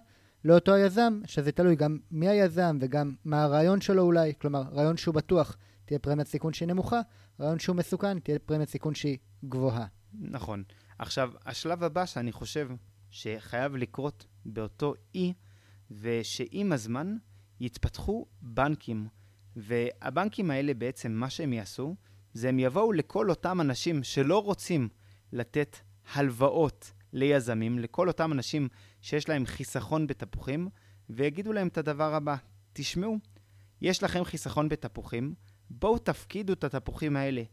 לאותו 0.46 0.74
היזם, 0.74 1.22
שזה 1.26 1.52
תלוי 1.52 1.76
גם 1.76 1.98
מי 2.12 2.28
היזם 2.30 2.78
וגם 2.82 3.16
מה 3.26 3.44
הרעיון 3.44 3.82
שלו 3.82 4.04
אולי. 4.04 4.34
כלומר, 4.42 4.62
רעיון 4.62 4.98
שהוא 4.98 5.16
בטוח, 5.16 5.58
תהיה 5.86 6.00
פרמיית 6.00 6.28
סיכון 6.28 6.54
שהיא 6.54 6.68
נמוכה, 6.68 7.02
רעיון 7.40 7.60
שהוא 7.60 7.76
מסוכן, 7.76 8.20
תהיה 8.20 8.40
פרמיית 8.40 8.70
סיכון 8.70 8.96
שהיא 8.96 9.18
גבוהה. 9.46 9.86
נכון. 10.14 10.64
עכשיו, 11.00 11.32
השלב 11.46 11.84
הבא 11.84 12.06
שאני 12.06 12.32
חושב 12.32 12.70
שחייב 13.10 13.76
לקרות 13.76 14.26
באותו 14.46 14.94
אי, 15.16 15.34
ושעם 15.92 16.72
הזמן 16.72 17.16
יתפתחו 17.60 18.26
בנקים. 18.42 19.08
והבנקים 19.56 20.52
האלה 20.52 20.74
בעצם, 20.74 21.12
מה 21.12 21.30
שהם 21.30 21.54
יעשו, 21.54 21.96
זה 22.34 22.50
הם 22.50 22.60
יבואו 22.60 22.92
לכל 22.92 23.30
אותם 23.30 23.62
אנשים 23.62 24.04
שלא 24.04 24.44
רוצים 24.44 24.90
לתת 25.32 25.78
הלוואות 26.14 26.92
ליזמים, 27.14 27.80
לכל 27.80 28.08
אותם 28.08 28.32
אנשים 28.32 28.68
שיש 29.06 29.30
להם 29.30 29.46
חיסכון 29.46 30.08
בתפוחים, 30.08 30.70
ויגידו 31.10 31.54
להם 31.54 31.68
את 31.68 31.78
הדבר 31.78 32.14
הבא, 32.14 32.36
תשמעו, 32.74 33.18
יש 33.82 34.04
לכם 34.04 34.24
חיסכון 34.24 34.70
בתפוחים, 34.70 35.34
בואו 35.70 35.98
תפקידו 35.98 36.54
את 36.54 36.64
התפוחים 36.64 37.16
האלה 37.16 37.44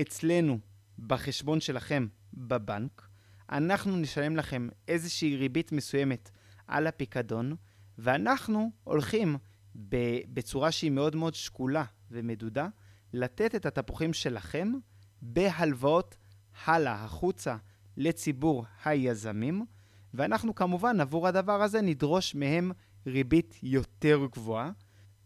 אצלנו 0.00 0.58
בחשבון 0.98 1.60
שלכם 1.60 2.06
בבנק, 2.34 3.08
אנחנו 3.50 3.96
נשלם 3.96 4.36
לכם 4.36 4.68
איזושהי 4.88 5.36
ריבית 5.36 5.72
מסוימת 5.72 6.30
על 6.66 6.86
הפיקדון, 6.86 7.56
ואנחנו 7.98 8.70
הולכים 8.84 9.36
בצורה 10.32 10.72
שהיא 10.72 10.90
מאוד 10.90 11.16
מאוד 11.16 11.34
שקולה 11.34 11.84
ומדודה, 12.10 12.68
לתת 13.12 13.54
את 13.54 13.66
התפוחים 13.66 14.12
שלכם 14.12 14.72
בהלוואות 15.22 16.16
הלאה, 16.64 17.04
החוצה, 17.04 17.56
לציבור 17.96 18.64
היזמים, 18.84 19.64
ואנחנו 20.14 20.54
כמובן 20.54 21.00
עבור 21.00 21.28
הדבר 21.28 21.62
הזה 21.62 21.80
נדרוש 21.80 22.34
מהם 22.34 22.72
ריבית 23.06 23.58
יותר 23.62 24.26
גבוהה, 24.32 24.70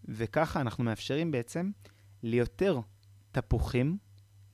וככה 0.04 0.60
אנחנו 0.60 0.84
מאפשרים 0.84 1.30
בעצם 1.30 1.70
ליותר 2.22 2.80
תפוחים 3.32 3.98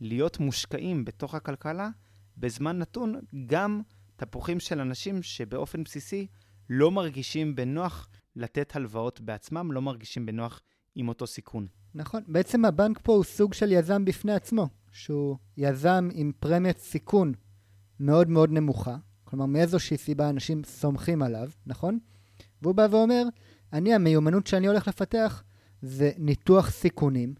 להיות 0.01 0.41
מושקעים 0.41 1.05
בתוך 1.05 1.35
הכלכלה 1.35 1.91
בזמן 2.37 2.79
נתון 2.79 3.21
גם 3.47 3.81
תפוחים 4.17 4.61
של 4.61 4.81
אנשים 4.81 5.23
שבאופן 5.23 5.85
בסיסי 5.85 6.27
לא 6.71 6.91
מרגישים 6.91 7.55
בנוח 7.55 8.09
לתת 8.37 8.77
הלוואות 8.77 9.21
בעצמם, 9.21 9.73
לא 9.73 9.83
מרגישים 9.83 10.27
בנוח 10.27 10.61
עם 10.95 11.09
אותו 11.09 11.27
סיכון. 11.27 11.67
נכון, 11.95 12.23
בעצם 12.27 12.65
הבנק 12.65 12.99
פה 13.03 13.12
הוא 13.12 13.25
סוג 13.25 13.55
של 13.55 13.73
יזם 13.73 14.05
בפני 14.05 14.33
עצמו, 14.33 14.69
שהוא 14.93 15.37
יזם 15.57 16.09
עם 16.12 16.33
פרמיית 16.41 16.79
סיכון 16.79 17.33
מאוד 18.01 18.29
מאוד 18.29 18.51
נמוכה, 18.51 18.97
כלומר 19.33 19.47
מאיזושהי 19.47 19.97
סיבה 19.97 20.31
אנשים 20.31 20.65
סומכים 20.65 21.23
עליו, 21.23 21.51
נכון? 21.67 21.99
והוא 22.62 22.75
בא 22.75 22.87
ואומר, 22.91 23.23
אני, 23.73 23.95
המיומנות 23.95 24.47
שאני 24.47 24.67
הולך 24.67 24.89
לפתח 24.89 25.43
זה 25.83 26.11
ניתוח 26.19 26.71
סיכונים. 26.71 27.35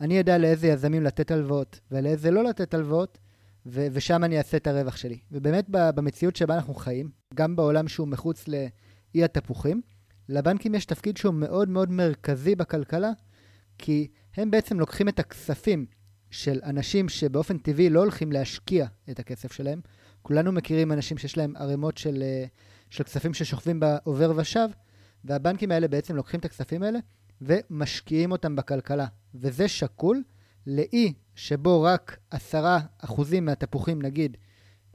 אני 0.00 0.18
יודע 0.18 0.38
לאיזה 0.38 0.66
יזמים 0.66 1.02
לתת 1.02 1.30
הלוואות 1.30 1.80
ולאיזה 1.90 2.30
לא 2.30 2.44
לתת 2.44 2.74
הלוואות, 2.74 3.18
ו- 3.66 3.86
ושם 3.92 4.24
אני 4.24 4.38
אעשה 4.38 4.56
את 4.56 4.66
הרווח 4.66 4.96
שלי. 4.96 5.18
ובאמת 5.32 5.64
במציאות 5.68 6.36
שבה 6.36 6.54
אנחנו 6.54 6.74
חיים, 6.74 7.10
גם 7.34 7.56
בעולם 7.56 7.88
שהוא 7.88 8.08
מחוץ 8.08 8.48
לאי 8.48 9.24
התפוחים, 9.24 9.82
לבנקים 10.28 10.74
יש 10.74 10.84
תפקיד 10.84 11.16
שהוא 11.16 11.34
מאוד 11.34 11.68
מאוד 11.68 11.90
מרכזי 11.90 12.54
בכלכלה, 12.54 13.10
כי 13.78 14.08
הם 14.36 14.50
בעצם 14.50 14.80
לוקחים 14.80 15.08
את 15.08 15.18
הכספים 15.18 15.86
של 16.30 16.60
אנשים 16.62 17.08
שבאופן 17.08 17.58
טבעי 17.58 17.90
לא 17.90 18.00
הולכים 18.00 18.32
להשקיע 18.32 18.86
את 19.10 19.18
הכסף 19.18 19.52
שלהם. 19.52 19.80
כולנו 20.26 20.52
מכירים 20.52 20.92
אנשים 20.92 21.18
שיש 21.18 21.36
להם 21.36 21.56
ערימות 21.56 21.98
של, 21.98 22.22
אה, 22.22 22.44
של 22.90 23.04
כספים 23.04 23.34
ששוכבים 23.34 23.80
בעובר 23.80 24.32
ושב, 24.36 24.68
והבנקים 25.24 25.70
האלה 25.70 25.88
בעצם 25.88 26.16
לוקחים 26.16 26.40
את 26.40 26.44
הכספים 26.44 26.82
האלה 26.82 26.98
ומשקיעים 27.40 28.32
אותם 28.32 28.56
בכלכלה. 28.56 29.06
וזה 29.34 29.68
שקול 29.68 30.22
לאי 30.66 31.12
שבו 31.34 31.82
רק 31.82 32.18
עשרה 32.30 32.80
אחוזים 32.98 33.44
מהתפוחים, 33.44 34.02
נגיד, 34.02 34.36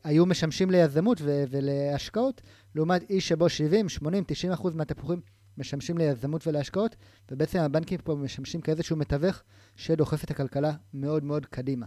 היו 0.04 0.26
משמשים 0.26 0.72
ליזמות 0.72 1.22
ו- 1.22 1.44
ולהשקעות, 1.50 2.42
לעומת 2.76 3.10
אי 3.10 3.22
שבו 3.22 3.50
70, 3.50 3.90
80, 3.90 4.24
90 4.28 4.54
אחוז 4.54 4.76
מהתפוחים 4.76 5.22
משמשים 5.58 5.98
ליזמות 5.98 6.48
ולהשקעות, 6.48 6.96
ובעצם 7.32 7.60
הבנקים 7.60 8.00
פה 8.04 8.16
משמשים 8.16 8.62
כאיזשהו 8.62 8.98
מתווך 8.98 9.44
שדוחף 9.76 10.24
את 10.24 10.32
הכלכלה 10.32 10.72
מאוד 10.94 11.24
מאוד 11.24 11.46
קדימה. 11.46 11.86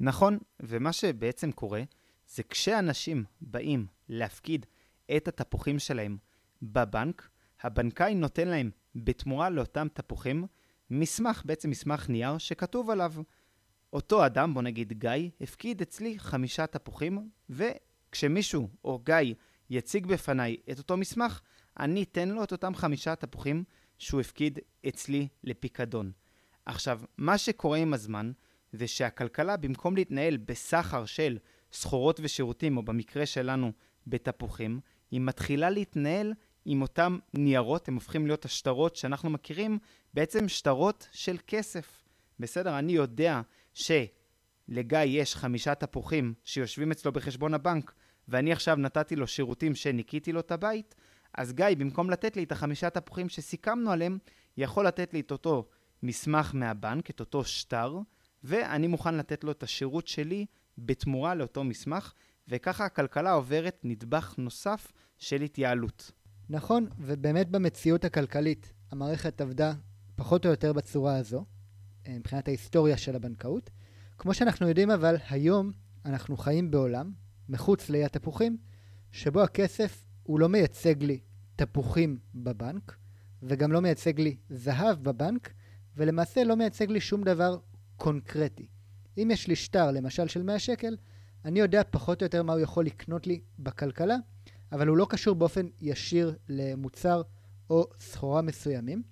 נכון, 0.00 0.38
ומה 0.60 0.92
שבעצם 0.92 1.52
קורה, 1.52 1.82
זה 2.28 2.42
כשאנשים 2.42 3.24
באים 3.40 3.86
להפקיד 4.08 4.66
את 5.16 5.28
התפוחים 5.28 5.78
שלהם 5.78 6.16
בבנק, 6.62 7.28
הבנקאי 7.62 8.14
נותן 8.14 8.48
להם 8.48 8.70
בתמורה 8.94 9.50
לאותם 9.50 9.86
תפוחים 9.92 10.46
מסמך, 10.90 11.42
בעצם 11.44 11.70
מסמך 11.70 12.08
נייר, 12.08 12.38
שכתוב 12.38 12.90
עליו, 12.90 13.12
אותו 13.92 14.26
אדם, 14.26 14.54
בוא 14.54 14.62
נגיד 14.62 14.92
גיא, 14.92 15.30
הפקיד 15.40 15.80
אצלי 15.82 16.18
חמישה 16.18 16.66
תפוחים, 16.66 17.30
וכשמישהו 17.50 18.68
או 18.84 18.98
גיא 18.98 19.34
יציג 19.70 20.06
בפניי 20.06 20.56
את 20.70 20.78
אותו 20.78 20.96
מסמך, 20.96 21.40
אני 21.80 22.02
אתן 22.02 22.28
לו 22.28 22.44
את 22.44 22.52
אותם 22.52 22.74
חמישה 22.74 23.14
תפוחים 23.14 23.64
שהוא 23.98 24.20
הפקיד 24.20 24.58
אצלי 24.88 25.28
לפיקדון. 25.44 26.12
עכשיו, 26.66 27.00
מה 27.18 27.38
שקורה 27.38 27.78
עם 27.78 27.94
הזמן, 27.94 28.32
זה 28.72 28.86
שהכלכלה, 28.86 29.56
במקום 29.56 29.96
להתנהל 29.96 30.36
בסחר 30.36 31.04
של 31.04 31.38
סחורות 31.76 32.20
ושירותים, 32.22 32.76
או 32.76 32.82
במקרה 32.82 33.26
שלנו, 33.26 33.72
בתפוחים, 34.06 34.80
היא 35.10 35.20
מתחילה 35.20 35.70
להתנהל 35.70 36.34
עם 36.64 36.82
אותם 36.82 37.18
ניירות, 37.34 37.88
הם 37.88 37.94
הופכים 37.94 38.26
להיות 38.26 38.44
השטרות 38.44 38.96
שאנחנו 38.96 39.30
מכירים, 39.30 39.78
בעצם 40.14 40.48
שטרות 40.48 41.08
של 41.12 41.36
כסף. 41.46 42.02
בסדר? 42.40 42.78
אני 42.78 42.92
יודע 42.92 43.40
שלגיא 43.74 44.98
יש 44.98 45.36
חמישה 45.36 45.74
תפוחים 45.74 46.34
שיושבים 46.44 46.90
אצלו 46.90 47.12
בחשבון 47.12 47.54
הבנק, 47.54 47.94
ואני 48.28 48.52
עכשיו 48.52 48.76
נתתי 48.76 49.16
לו 49.16 49.26
שירותים 49.26 49.74
שניקיתי 49.74 50.32
לו 50.32 50.40
את 50.40 50.52
הבית, 50.52 50.94
אז 51.34 51.52
גיא, 51.52 51.66
במקום 51.78 52.10
לתת 52.10 52.36
לי 52.36 52.42
את 52.42 52.52
החמישה 52.52 52.90
תפוחים 52.90 53.28
שסיכמנו 53.28 53.90
עליהם, 53.90 54.18
יכול 54.56 54.86
לתת 54.86 55.12
לי 55.12 55.20
את 55.20 55.30
אותו 55.30 55.68
מסמך 56.02 56.50
מהבנק, 56.54 57.10
את 57.10 57.20
אותו 57.20 57.44
שטר, 57.44 57.98
ואני 58.44 58.86
מוכן 58.86 59.14
לתת 59.14 59.44
לו 59.44 59.50
את 59.50 59.62
השירות 59.62 60.06
שלי 60.06 60.46
בתמורה 60.78 61.34
לאותו 61.34 61.64
מסמך, 61.64 62.12
וככה 62.48 62.84
הכלכלה 62.84 63.32
עוברת 63.32 63.80
נדבך 63.84 64.34
נוסף 64.38 64.92
של 65.18 65.42
התייעלות. 65.42 66.10
נכון, 66.48 66.86
ובאמת 66.98 67.50
במציאות 67.50 68.04
הכלכלית 68.04 68.72
המערכת 68.90 69.40
עבדה 69.40 69.72
פחות 70.16 70.46
או 70.46 70.50
יותר 70.50 70.72
בצורה 70.72 71.16
הזו, 71.16 71.44
אה, 72.06 72.16
מבחינת 72.18 72.48
ההיסטוריה 72.48 72.96
של 72.96 73.16
הבנקאות. 73.16 73.70
כמו 74.18 74.34
שאנחנו 74.34 74.68
יודעים 74.68 74.90
אבל, 74.90 75.16
היום 75.30 75.72
אנחנו 76.04 76.36
חיים 76.36 76.70
בעולם, 76.70 77.12
מחוץ 77.48 77.90
לאי 77.90 78.04
התפוחים, 78.04 78.56
שבו 79.12 79.42
הכסף 79.42 80.04
הוא 80.22 80.40
לא 80.40 80.48
מייצג 80.48 81.02
לי 81.02 81.20
תפוחים 81.56 82.18
בבנק, 82.34 82.96
וגם 83.42 83.72
לא 83.72 83.80
מייצג 83.80 84.20
לי 84.20 84.36
זהב 84.50 85.02
בבנק, 85.02 85.52
ולמעשה 85.96 86.44
לא 86.44 86.56
מייצג 86.56 86.90
לי 86.90 87.00
שום 87.00 87.24
דבר 87.24 87.58
קונקרטי. 87.96 88.68
אם 89.18 89.30
יש 89.32 89.48
לי 89.48 89.56
שטר, 89.56 89.90
למשל 89.90 90.28
של 90.28 90.42
100 90.42 90.58
שקל, 90.58 90.96
אני 91.44 91.60
יודע 91.60 91.82
פחות 91.90 92.22
או 92.22 92.24
יותר 92.24 92.42
מה 92.42 92.52
הוא 92.52 92.60
יכול 92.60 92.86
לקנות 92.86 93.26
לי 93.26 93.40
בכלכלה, 93.58 94.16
אבל 94.72 94.88
הוא 94.88 94.96
לא 94.96 95.06
קשור 95.10 95.34
באופן 95.34 95.66
ישיר 95.80 96.36
למוצר 96.48 97.22
או 97.70 97.86
סחורה 98.00 98.42
מסוימים. 98.42 99.02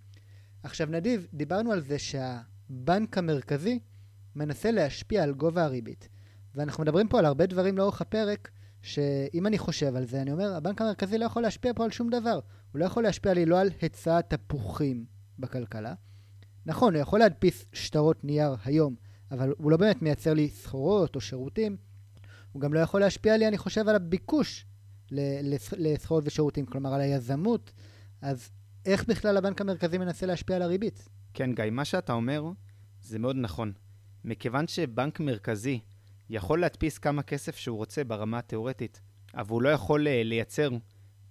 עכשיו 0.62 0.86
נדיב, 0.90 1.26
דיברנו 1.34 1.72
על 1.72 1.80
זה 1.80 1.98
שהבנק 1.98 3.18
המרכזי 3.18 3.78
מנסה 4.36 4.70
להשפיע 4.70 5.22
על 5.22 5.32
גובה 5.32 5.64
הריבית. 5.64 6.08
ואנחנו 6.54 6.82
מדברים 6.82 7.08
פה 7.08 7.18
על 7.18 7.24
הרבה 7.24 7.46
דברים 7.46 7.78
לאורך 7.78 8.00
הפרק, 8.00 8.50
שאם 8.82 9.46
אני 9.46 9.58
חושב 9.58 9.96
על 9.96 10.04
זה, 10.04 10.22
אני 10.22 10.32
אומר, 10.32 10.54
הבנק 10.54 10.80
המרכזי 10.80 11.18
לא 11.18 11.24
יכול 11.24 11.42
להשפיע 11.42 11.72
פה 11.76 11.84
על 11.84 11.90
שום 11.90 12.10
דבר. 12.10 12.40
הוא 12.72 12.80
לא 12.80 12.84
יכול 12.84 13.02
להשפיע 13.02 13.34
לי 13.34 13.46
לא 13.46 13.60
על 13.60 13.70
היצע 13.80 14.20
תפוחים 14.20 15.04
בכלכלה. 15.38 15.94
נכון, 16.66 16.94
הוא 16.94 17.02
יכול 17.02 17.18
להדפיס 17.18 17.64
שטרות 17.72 18.24
נייר 18.24 18.56
היום, 18.64 18.94
אבל 19.30 19.54
הוא 19.58 19.70
לא 19.70 19.76
באמת 19.76 20.02
מייצר 20.02 20.34
לי 20.34 20.48
סחורות 20.48 21.16
או 21.16 21.20
שירותים. 21.20 21.76
הוא 22.52 22.60
גם 22.60 22.74
לא 22.74 22.80
יכול 22.80 23.00
להשפיע 23.00 23.36
לי, 23.36 23.48
אני 23.48 23.58
חושב, 23.58 23.88
על 23.88 23.94
הביקוש 23.94 24.66
לסחורות 25.76 26.24
ושירותים, 26.26 26.66
כלומר 26.66 26.94
על 26.94 27.00
היזמות. 27.00 27.72
אז 28.22 28.50
איך 28.86 29.04
בכלל 29.04 29.36
הבנק 29.36 29.60
המרכזי 29.60 29.98
מנסה 29.98 30.26
להשפיע 30.26 30.56
על 30.56 30.62
הריבית? 30.62 31.08
כן, 31.34 31.54
גיא, 31.54 31.70
מה 31.70 31.84
שאתה 31.84 32.12
אומר 32.12 32.50
זה 33.00 33.18
מאוד 33.18 33.36
נכון. 33.36 33.72
מכיוון 34.24 34.68
שבנק 34.68 35.20
מרכזי 35.20 35.80
יכול 36.30 36.60
להדפיס 36.60 36.98
כמה 36.98 37.22
כסף 37.22 37.56
שהוא 37.56 37.76
רוצה 37.76 38.04
ברמה 38.04 38.38
התיאורטית, 38.38 39.00
אבל 39.34 39.50
הוא 39.50 39.62
לא 39.62 39.68
יכול 39.68 40.08
אה, 40.08 40.22
לייצר 40.24 40.70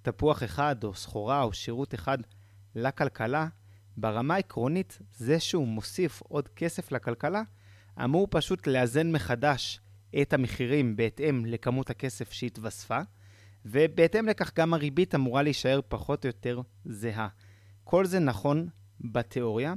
תפוח 0.02 0.44
אחד 0.44 0.84
או 0.84 0.94
סחורה 0.94 1.44
או 1.44 1.54
שירות 1.54 1.94
אחד 1.94 2.18
לכלכלה, 2.76 3.48
ברמה 3.98 4.36
העקרונית, 4.36 5.00
זה 5.12 5.40
שהוא 5.40 5.68
מוסיף 5.68 6.22
עוד 6.22 6.48
כסף 6.48 6.92
לכלכלה, 6.92 7.42
אמור 8.04 8.28
פשוט 8.32 8.68
לאזן 8.68 9.12
מחדש 9.12 9.80
את 10.22 10.34
המחירים 10.34 10.96
בהתאם 10.96 11.46
לכמות 11.46 11.90
הכסף 11.90 12.32
שהתווספה, 12.32 13.00
ובהתאם 13.66 14.28
לכך 14.28 14.52
גם 14.56 14.74
הריבית 14.74 15.16
אמורה 15.16 15.42
להישאר 15.42 15.80
פחות 15.88 16.26
או 16.26 16.28
יותר 16.28 16.62
זהה. 16.86 17.28
כל 17.84 18.06
זה 18.06 18.20
נכון 18.20 18.68
בתיאוריה, 19.02 19.74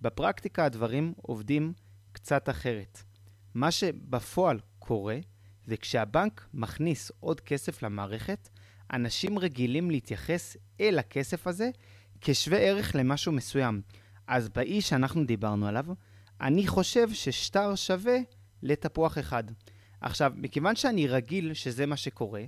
בפרקטיקה 0.00 0.64
הדברים 0.64 1.12
עובדים 1.16 1.72
קצת 2.12 2.48
אחרת. 2.48 3.02
מה 3.54 3.70
שבפועל 3.70 4.60
קורה, 4.78 5.18
זה 5.64 5.76
כשהבנק 5.76 6.48
מכניס 6.54 7.12
עוד 7.20 7.40
כסף 7.40 7.82
למערכת, 7.82 8.48
אנשים 8.92 9.38
רגילים 9.38 9.90
להתייחס 9.90 10.56
אל 10.80 10.98
הכסף 10.98 11.46
הזה 11.46 11.70
כשווה 12.20 12.58
ערך 12.58 12.96
למשהו 12.96 13.32
מסוים. 13.32 13.82
אז 14.26 14.48
באי 14.48 14.80
שאנחנו 14.80 15.24
דיברנו 15.24 15.66
עליו, 15.66 15.86
אני 16.40 16.66
חושב 16.66 17.08
ששטר 17.12 17.74
שווה 17.74 18.16
לתפוח 18.62 19.18
אחד. 19.18 19.44
עכשיו, 20.00 20.32
מכיוון 20.36 20.76
שאני 20.76 21.06
רגיל 21.06 21.54
שזה 21.54 21.86
מה 21.86 21.96
שקורה, 21.96 22.42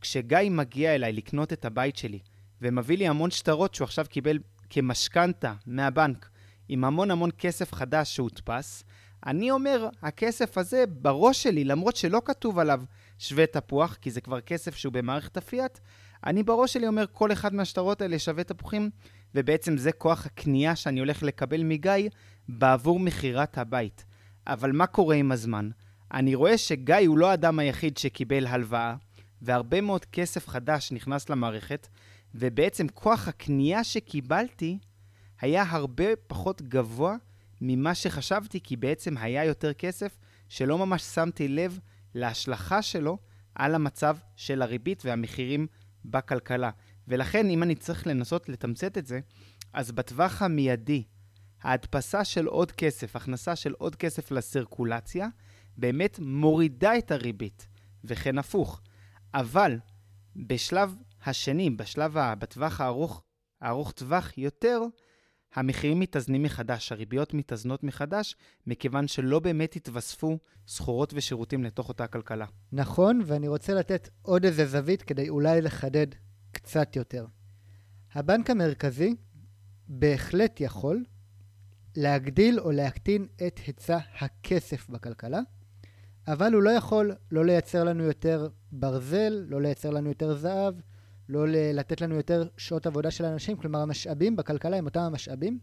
כשגיא 0.00 0.38
מגיע 0.50 0.94
אליי 0.94 1.12
לקנות 1.12 1.52
את 1.52 1.64
הבית 1.64 1.96
שלי 1.96 2.18
ומביא 2.62 2.98
לי 2.98 3.08
המון 3.08 3.30
שטרות 3.30 3.74
שהוא 3.74 3.84
עכשיו 3.84 4.06
קיבל 4.08 4.38
כמשכנתה 4.70 5.54
מהבנק 5.66 6.30
עם 6.68 6.84
המון 6.84 7.10
המון 7.10 7.30
כסף 7.38 7.72
חדש 7.72 8.16
שהודפס, 8.16 8.84
אני 9.26 9.50
אומר, 9.50 9.88
הכסף 10.02 10.58
הזה 10.58 10.84
בראש 10.86 11.42
שלי, 11.42 11.64
למרות 11.64 11.96
שלא 11.96 12.22
כתוב 12.24 12.58
עליו 12.58 12.82
שווה 13.18 13.46
תפוח, 13.46 13.94
כי 13.94 14.10
זה 14.10 14.20
כבר 14.20 14.40
כסף 14.40 14.76
שהוא 14.76 14.92
במערכת 14.92 15.36
הפיאט, 15.36 15.80
אני 16.26 16.42
בראש 16.42 16.72
שלי 16.72 16.86
אומר, 16.86 17.04
כל 17.12 17.32
אחד 17.32 17.54
מהשטרות 17.54 18.02
האלה 18.02 18.18
שווה 18.18 18.44
תפוחים, 18.44 18.90
ובעצם 19.34 19.76
זה 19.76 19.92
כוח 19.92 20.26
הקנייה 20.26 20.76
שאני 20.76 21.00
הולך 21.00 21.22
לקבל 21.22 21.62
מגיא 21.62 22.08
בעבור 22.48 23.00
מכירת 23.00 23.58
הבית. 23.58 24.04
אבל 24.46 24.72
מה 24.72 24.86
קורה 24.86 25.16
עם 25.16 25.32
הזמן? 25.32 25.70
אני 26.12 26.34
רואה 26.34 26.58
שגיא 26.58 26.96
הוא 27.06 27.18
לא 27.18 27.30
האדם 27.30 27.58
היחיד 27.58 27.96
שקיבל 27.96 28.46
הלוואה, 28.46 28.96
והרבה 29.42 29.80
מאוד 29.80 30.04
כסף 30.04 30.48
חדש 30.48 30.92
נכנס 30.92 31.28
למערכת, 31.28 31.88
ובעצם 32.34 32.88
כוח 32.88 33.28
הקנייה 33.28 33.84
שקיבלתי 33.84 34.78
היה 35.40 35.64
הרבה 35.68 36.04
פחות 36.26 36.62
גבוה 36.62 37.16
ממה 37.60 37.94
שחשבתי, 37.94 38.60
כי 38.60 38.76
בעצם 38.76 39.16
היה 39.16 39.44
יותר 39.44 39.72
כסף 39.72 40.18
שלא 40.48 40.78
ממש 40.78 41.02
שמתי 41.02 41.48
לב 41.48 41.78
להשלכה 42.14 42.82
שלו 42.82 43.18
על 43.54 43.74
המצב 43.74 44.16
של 44.36 44.62
הריבית 44.62 45.02
והמחירים 45.04 45.66
בכלכלה. 46.04 46.70
ולכן, 47.08 47.50
אם 47.50 47.62
אני 47.62 47.74
צריך 47.74 48.06
לנסות 48.06 48.48
לתמצת 48.48 48.98
את 48.98 49.06
זה, 49.06 49.20
אז 49.72 49.92
בטווח 49.92 50.42
המיידי, 50.42 51.04
ההדפסה 51.62 52.24
של 52.24 52.46
עוד 52.46 52.72
כסף, 52.72 53.16
הכנסה 53.16 53.56
של 53.56 53.72
עוד 53.72 53.96
כסף 53.96 54.30
לסירקולציה, 54.30 55.28
באמת 55.76 56.18
מורידה 56.18 56.98
את 56.98 57.10
הריבית, 57.10 57.68
וכן 58.04 58.38
הפוך. 58.38 58.80
אבל 59.34 59.78
בשלב 60.36 60.94
השני, 61.26 61.70
בשלב, 61.70 62.14
בטווח 62.38 62.80
הארוך, 62.80 63.22
הארוך 63.60 63.92
טווח 63.92 64.38
יותר, 64.38 64.80
המחירים 65.54 66.00
מתאזנים 66.00 66.42
מחדש, 66.42 66.92
הריביות 66.92 67.34
מתאזנות 67.34 67.84
מחדש, 67.84 68.36
מכיוון 68.66 69.08
שלא 69.08 69.38
באמת 69.38 69.76
התווספו 69.76 70.38
סחורות 70.68 71.12
ושירותים 71.14 71.64
לתוך 71.64 71.88
אותה 71.88 72.06
כלכלה. 72.06 72.46
נכון, 72.72 73.20
ואני 73.26 73.48
רוצה 73.48 73.74
לתת 73.74 74.08
עוד 74.22 74.44
איזה 74.44 74.66
זווית 74.66 75.02
כדי 75.02 75.28
אולי 75.28 75.62
לחדד 75.62 76.06
קצת 76.52 76.96
יותר. 76.96 77.26
הבנק 78.14 78.50
המרכזי 78.50 79.14
בהחלט 79.88 80.60
יכול 80.60 81.04
להגדיל 81.98 82.60
או 82.60 82.72
להקטין 82.72 83.26
את 83.46 83.60
היצע 83.66 83.98
הכסף 84.20 84.88
בכלכלה, 84.88 85.40
אבל 86.28 86.54
הוא 86.54 86.62
לא 86.62 86.70
יכול 86.70 87.14
לא 87.30 87.44
לייצר 87.44 87.84
לנו 87.84 88.04
יותר 88.04 88.48
ברזל, 88.72 89.44
לא 89.48 89.62
לייצר 89.62 89.90
לנו 89.90 90.08
יותר 90.08 90.34
זהב, 90.34 90.74
לא 91.28 91.44
לתת 91.48 92.00
לנו 92.00 92.14
יותר 92.14 92.48
שעות 92.56 92.86
עבודה 92.86 93.10
של 93.10 93.24
אנשים, 93.24 93.56
כלומר 93.56 93.78
המשאבים 93.78 94.36
בכלכלה 94.36 94.76
הם 94.76 94.84
אותם 94.84 95.00
המשאבים, 95.00 95.58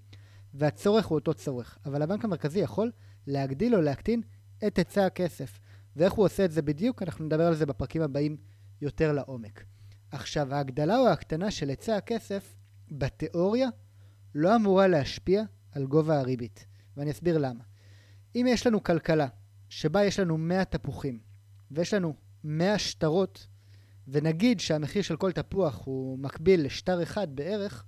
והצורך 0.54 1.06
הוא 1.06 1.16
אותו 1.16 1.34
צורך. 1.34 1.78
אבל 1.86 2.02
הבנק 2.02 2.26
המרכזי 2.26 2.60
יכול 2.60 2.92
להגדיל 3.28 3.76
או 3.76 3.82
להקטין 3.82 4.22
את 4.68 4.78
היצע 4.78 5.06
הכסף. 5.06 5.60
ואיך 5.96 6.14
הוא 6.14 6.26
עושה 6.26 6.46
את 6.46 6.52
זה 6.52 6.62
בדיוק, 6.62 7.04
אנחנו 7.04 7.26
נדבר 7.26 7.48
על 7.48 7.56
זה 7.56 7.66
בפרקים 7.66 8.02
הבאים 8.02 8.38
יותר 8.82 9.12
לעומק. 9.12 9.64
עכשיו, 10.12 10.54
ההגדלה 10.54 10.98
או 10.98 11.08
ההקטנה 11.08 11.52
של 11.52 11.70
היצע 11.70 11.96
הכסף, 11.96 12.56
בתיאוריה, 12.92 13.68
לא 14.36 14.56
אמורה 14.56 14.88
להשפיע 14.88 15.44
על 15.76 15.86
גובה 15.86 16.20
הריבית. 16.20 16.66
ואני 16.98 17.12
אסביר 17.12 17.38
למה. 17.38 17.64
אם 18.36 18.46
יש 18.50 18.68
לנו 18.68 18.84
כלכלה 18.84 19.28
שבה 19.70 20.04
יש 20.04 20.20
לנו 20.20 20.38
100 20.38 20.66
תפוחים, 20.66 21.20
ויש 21.72 21.94
לנו 21.94 22.16
100 22.44 22.80
שטרות, 22.80 23.48
ונגיד 24.08 24.60
שהמחיר 24.60 25.02
של 25.02 25.18
כל 25.18 25.32
תפוח 25.32 25.82
הוא 25.86 26.20
מקביל 26.20 26.66
לשטר 26.66 27.04
אחד 27.04 27.36
בערך, 27.36 27.86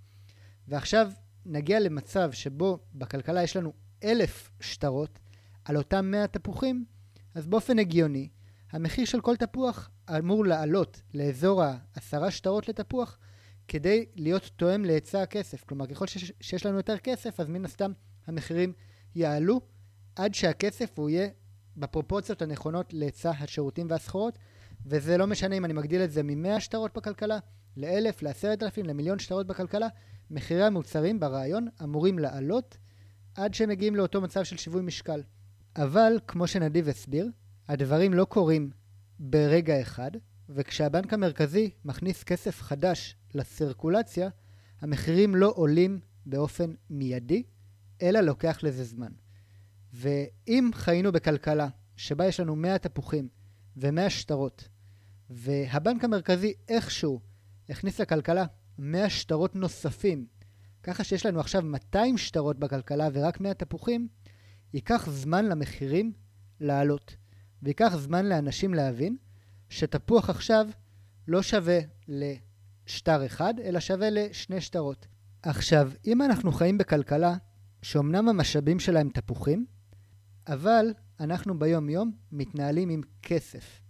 ועכשיו 0.68 1.12
נגיע 1.46 1.80
למצב 1.80 2.32
שבו 2.32 2.80
בכלכלה 2.94 3.44
יש 3.44 3.58
לנו 3.58 3.74
אלף 4.04 4.50
שטרות 4.60 5.20
על 5.66 5.78
אותם 5.78 6.06
100 6.12 6.28
תפוחים, 6.28 6.86
אז 7.36 7.48
באופן 7.48 7.80
הגיוני, 7.80 8.30
המחיר 8.72 9.06
של 9.06 9.22
כל 9.22 9.36
תפוח 9.36 9.90
אמור 10.18 10.46
לעלות 10.46 11.02
לאזור 11.14 11.64
העשרה 11.64 12.32
שטרות 12.32 12.68
לתפוח 12.68 13.20
כדי 13.68 14.06
להיות 14.16 14.52
תואם 14.56 14.86
להיצע 14.86 15.22
הכסף. 15.22 15.64
כלומר, 15.64 15.88
ככל 15.88 16.08
שיש, 16.08 16.34
שיש 16.42 16.66
לנו 16.66 16.78
יותר 16.78 16.98
כסף, 16.98 17.40
אז 17.40 17.48
מן 17.48 17.66
הסתם 17.66 17.92
המחירים 18.28 18.74
יעלו 19.16 19.62
עד 20.16 20.34
שהכסף 20.34 21.00
הוא 21.00 21.10
יהיה 21.10 21.28
בפרופורציות 21.78 22.42
הנכונות 22.42 22.94
להיצע 22.94 23.32
השירותים 23.40 23.88
והסחורות, 23.90 24.40
וזה 24.86 25.18
לא 25.18 25.28
משנה 25.28 25.56
אם 25.56 25.66
אני 25.66 25.74
מגדיל 25.74 26.02
את 26.02 26.12
זה 26.12 26.24
מ-100 26.24 26.60
שטרות 26.60 26.98
בכלכלה, 26.98 27.40
ל-1,000, 27.78 28.18
ל-10,000, 28.22 28.84
למיליון 28.84 29.20
שטרות 29.20 29.48
בכלכלה, 29.48 29.88
מחירי 30.32 30.64
המוצרים 30.64 31.20
ברעיון 31.20 31.68
אמורים 31.84 32.20
לעלות 32.20 32.78
עד 33.36 33.54
שהם 33.54 33.70
מגיעים 33.70 33.96
לאותו 33.96 34.22
מצב 34.22 34.44
של 34.44 34.58
שיווי 34.58 34.82
משקל. 34.82 35.22
אבל, 35.76 36.20
כמו 36.28 36.48
שנדיב 36.48 36.90
הסביר, 36.90 37.30
הדברים 37.68 38.14
לא 38.14 38.26
קורים 38.26 38.70
ברגע 39.20 39.82
אחד, 39.82 40.12
וכשהבנק 40.50 41.14
המרכזי 41.14 41.70
מכניס 41.86 42.24
כסף 42.24 42.62
חדש 42.62 43.17
לסירקולציה, 43.34 44.30
המחירים 44.82 45.36
לא 45.36 45.54
עולים 45.56 46.00
באופן 46.26 46.74
מיידי, 46.90 47.44
אלא 48.02 48.20
לוקח 48.20 48.60
לזה 48.64 48.84
זמן. 48.84 49.12
ואם 49.94 50.70
חיינו 50.74 51.12
בכלכלה 51.12 51.68
שבה 51.96 52.26
יש 52.26 52.40
לנו 52.40 52.56
100 52.56 52.78
תפוחים 52.78 53.28
ו-100 53.78 54.10
שטרות, 54.10 54.70
והבנק 55.30 56.04
המרכזי 56.04 56.54
איכשהו 56.68 57.22
הכניס 57.70 58.02
לכלכלה 58.02 58.46
100 58.78 59.10
שטרות 59.10 59.56
נוספים, 59.56 60.28
ככה 60.84 61.04
שיש 61.04 61.26
לנו 61.26 61.40
עכשיו 61.40 61.62
200 61.62 62.18
שטרות 62.18 62.60
בכלכלה 62.60 63.08
ורק 63.14 63.40
100 63.40 63.54
תפוחים, 63.54 64.08
ייקח 64.74 65.10
זמן 65.10 65.46
למחירים 65.46 66.14
לעלות. 66.60 67.16
וייקח 67.64 67.96
זמן 67.96 68.26
לאנשים 68.26 68.74
להבין 68.74 69.18
שתפוח 69.70 70.30
עכשיו 70.30 70.68
לא 71.28 71.42
שווה 71.42 71.80
לשטר 72.88 73.26
אחד, 73.26 73.54
אלא 73.64 73.80
שווה 73.80 74.10
לשני 74.10 74.62
שטרות. 74.62 75.08
עכשיו, 75.44 75.92
אם 76.08 76.22
אנחנו 76.22 76.52
חיים 76.52 76.78
בכלכלה 76.78 77.36
שאומנם 77.82 78.30
המשאבים 78.30 78.80
שלה 78.80 79.00
הם 79.00 79.10
תפוחים, 79.10 79.66
אבל 80.48 80.94
אנחנו 81.20 81.60
ביום-יום 81.60 82.12
מתנהלים 82.32 82.90
עם 82.90 83.02
כסף. 83.22 83.82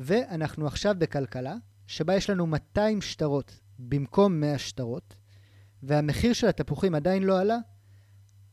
ואנחנו 0.00 0.66
עכשיו 0.66 0.94
בכלכלה 0.98 1.54
שבה 1.86 2.14
יש 2.14 2.30
לנו 2.30 2.46
200 2.46 3.00
שטרות 3.00 3.60
במקום 3.78 4.40
100 4.40 4.58
שטרות, 4.58 5.16
והמחיר 5.82 6.32
של 6.32 6.46
התפוחים 6.46 6.94
עדיין 6.94 7.22
לא 7.22 7.40
עלה, 7.40 7.58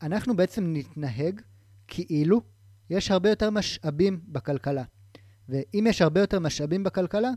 אנחנו 0.02 0.36
בעצם 0.36 0.74
נתנהג 0.74 1.42
כאילו 1.88 2.42
יש 2.90 3.12
הרבה 3.12 3.30
יותר 3.30 3.50
משאבים 3.50 4.22
בכלכלה. 4.28 4.84
ואם 5.50 5.86
יש 5.90 6.02
הרבה 6.02 6.22
יותר 6.22 6.40
משאבים 6.40 6.84
בכלכלה, 6.84 7.32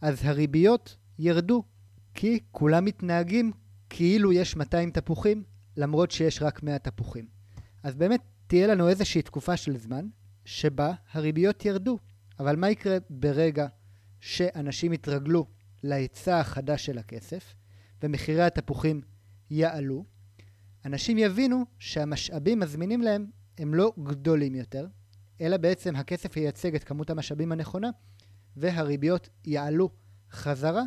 אז 0.00 0.24
הריביות 0.24 0.96
ירדו, 1.18 1.64
כי 2.20 2.40
כולם 2.50 2.84
מתנהגים 2.84 3.52
כאילו 3.90 4.32
יש 4.32 4.56
200 4.56 4.90
תפוחים, 4.90 5.44
למרות 5.76 6.10
שיש 6.10 6.42
רק 6.42 6.62
100 6.62 6.78
תפוחים. 6.78 7.26
אז 7.82 7.94
באמת 7.94 8.20
תהיה 8.46 8.66
לנו 8.66 8.88
איזושהי 8.88 9.22
תקופה 9.22 9.56
של 9.56 9.76
זמן 9.76 10.08
שבה 10.44 10.92
הריביות 11.12 11.64
ירדו. 11.64 11.98
אבל 12.38 12.56
מה 12.56 12.70
יקרה 12.70 12.96
ברגע 13.10 13.66
שאנשים 14.20 14.92
יתרגלו 14.92 15.46
להיצע 15.82 16.40
החדש 16.40 16.86
של 16.86 16.98
הכסף 16.98 17.54
ומחירי 18.02 18.42
התפוחים 18.42 19.00
יעלו? 19.50 20.04
אנשים 20.84 21.18
יבינו 21.18 21.64
שהמשאבים 21.78 22.62
הזמינים 22.62 23.02
להם 23.02 23.26
הם 23.58 23.74
לא 23.74 23.92
גדולים 24.02 24.54
יותר, 24.54 24.86
אלא 25.40 25.56
בעצם 25.56 25.96
הכסף 25.96 26.36
ייצג 26.36 26.74
את 26.74 26.84
כמות 26.84 27.10
המשאבים 27.10 27.52
הנכונה, 27.52 27.90
והריביות 28.56 29.28
יעלו 29.44 29.90
חזרה 30.32 30.82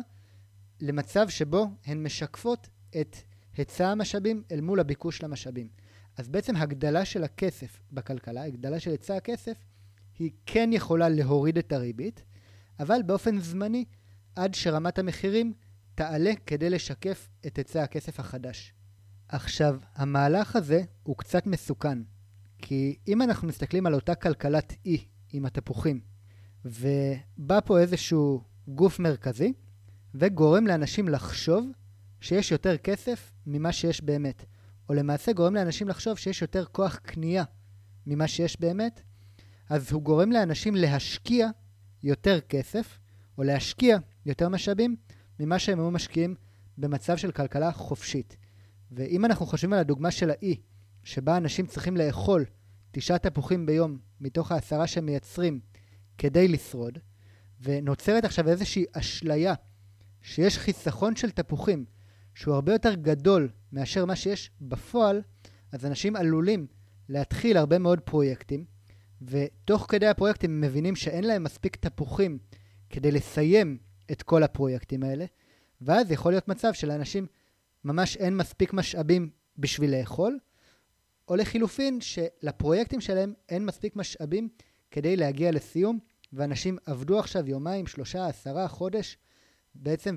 למצב 0.84 1.28
שבו 1.28 1.66
הן 1.86 2.02
משקפות 2.02 2.68
את 3.00 3.16
היצע 3.56 3.88
המשאבים 3.88 4.42
אל 4.52 4.60
מול 4.60 4.80
הביקוש 4.80 5.22
למשאבים. 5.22 5.68
אז 6.16 6.28
בעצם 6.28 6.56
הגדלה 6.56 7.04
של 7.04 7.24
הכסף 7.24 7.80
בכלכלה, 7.92 8.44
הגדלה 8.44 8.80
של 8.80 8.90
היצע 8.90 9.16
הכסף, 9.16 9.64
היא 10.18 10.30
כן 10.46 10.70
יכולה 10.72 11.08
להוריד 11.08 11.58
את 11.58 11.72
הריבית, 11.72 12.24
אבל 12.80 13.02
באופן 13.06 13.40
זמני, 13.40 13.84
עד 14.36 14.54
שרמת 14.54 14.98
המחירים 14.98 15.52
תעלה 15.94 16.32
כדי 16.46 16.70
לשקף 16.70 17.28
את 17.46 17.56
היצע 17.56 17.82
הכסף 17.82 18.20
החדש. 18.20 18.74
עכשיו, 19.28 19.78
המהלך 19.94 20.56
הזה 20.56 20.82
הוא 21.02 21.16
קצת 21.16 21.46
מסוכן, 21.46 21.98
כי 22.58 22.98
אם 23.08 23.22
אנחנו 23.22 23.48
מסתכלים 23.48 23.86
על 23.86 23.94
אותה 23.94 24.14
כלכלת 24.14 24.74
אי 24.86 25.04
עם 25.32 25.46
התפוחים, 25.46 26.00
ובא 26.64 27.60
פה 27.64 27.78
איזשהו 27.78 28.44
גוף 28.68 28.98
מרכזי, 28.98 29.52
וגורם 30.14 30.66
לאנשים 30.66 31.08
לחשוב 31.08 31.70
שיש 32.20 32.52
יותר 32.52 32.76
כסף 32.76 33.32
ממה 33.46 33.72
שיש 33.72 34.02
באמת. 34.02 34.44
או 34.88 34.94
למעשה 34.94 35.32
גורם 35.32 35.54
לאנשים 35.54 35.88
לחשוב 35.88 36.18
שיש 36.18 36.42
יותר 36.42 36.64
כוח 36.64 36.96
קנייה 36.96 37.44
ממה 38.06 38.28
שיש 38.28 38.60
באמת, 38.60 39.02
אז 39.68 39.92
הוא 39.92 40.02
גורם 40.02 40.32
לאנשים 40.32 40.74
להשקיע 40.74 41.48
יותר 42.02 42.40
כסף, 42.40 42.98
או 43.38 43.42
להשקיע 43.42 43.98
יותר 44.26 44.48
משאבים, 44.48 44.96
ממה 45.40 45.58
שהם 45.58 45.80
היו 45.80 45.90
משקיעים 45.90 46.34
במצב 46.78 47.16
של 47.16 47.32
כלכלה 47.32 47.72
חופשית. 47.72 48.36
ואם 48.92 49.24
אנחנו 49.24 49.46
חושבים 49.46 49.72
על 49.72 49.78
הדוגמה 49.78 50.10
של 50.10 50.30
האי, 50.30 50.56
שבה 51.04 51.36
אנשים 51.36 51.66
צריכים 51.66 51.96
לאכול 51.96 52.44
תשעה 52.92 53.18
תפוחים 53.18 53.66
ביום 53.66 53.98
מתוך 54.20 54.52
העשרה 54.52 54.86
שהם 54.86 55.06
מייצרים 55.06 55.60
כדי 56.18 56.48
לשרוד, 56.48 56.98
ונוצרת 57.60 58.24
עכשיו 58.24 58.48
איזושהי 58.48 58.84
אשליה 58.92 59.54
שיש 60.24 60.58
חיסכון 60.58 61.16
של 61.16 61.30
תפוחים 61.30 61.84
שהוא 62.34 62.54
הרבה 62.54 62.72
יותר 62.72 62.94
גדול 62.94 63.48
מאשר 63.72 64.04
מה 64.04 64.16
שיש 64.16 64.50
בפועל, 64.60 65.22
אז 65.72 65.86
אנשים 65.86 66.16
עלולים 66.16 66.66
להתחיל 67.08 67.56
הרבה 67.56 67.78
מאוד 67.78 68.00
פרויקטים, 68.00 68.64
ותוך 69.22 69.86
כדי 69.88 70.06
הפרויקטים 70.06 70.50
הם 70.50 70.60
מבינים 70.60 70.96
שאין 70.96 71.24
להם 71.24 71.44
מספיק 71.44 71.76
תפוחים 71.76 72.38
כדי 72.90 73.10
לסיים 73.10 73.78
את 74.12 74.22
כל 74.22 74.42
הפרויקטים 74.42 75.02
האלה, 75.02 75.24
ואז 75.80 76.10
יכול 76.10 76.32
להיות 76.32 76.48
מצב 76.48 76.72
שלאנשים 76.72 77.26
ממש 77.84 78.16
אין 78.16 78.36
מספיק 78.36 78.72
משאבים 78.72 79.30
בשביל 79.58 79.98
לאכול, 79.98 80.38
או 81.28 81.36
לחילופין 81.36 82.00
שלפרויקטים 82.00 83.00
שלהם 83.00 83.34
אין 83.48 83.66
מספיק 83.66 83.96
משאבים 83.96 84.48
כדי 84.90 85.16
להגיע 85.16 85.50
לסיום, 85.50 85.98
ואנשים 86.32 86.78
עבדו 86.86 87.18
עכשיו 87.18 87.48
יומיים, 87.48 87.86
שלושה, 87.86 88.26
עשרה, 88.26 88.68
חודש, 88.68 89.18
בעצם, 89.74 90.16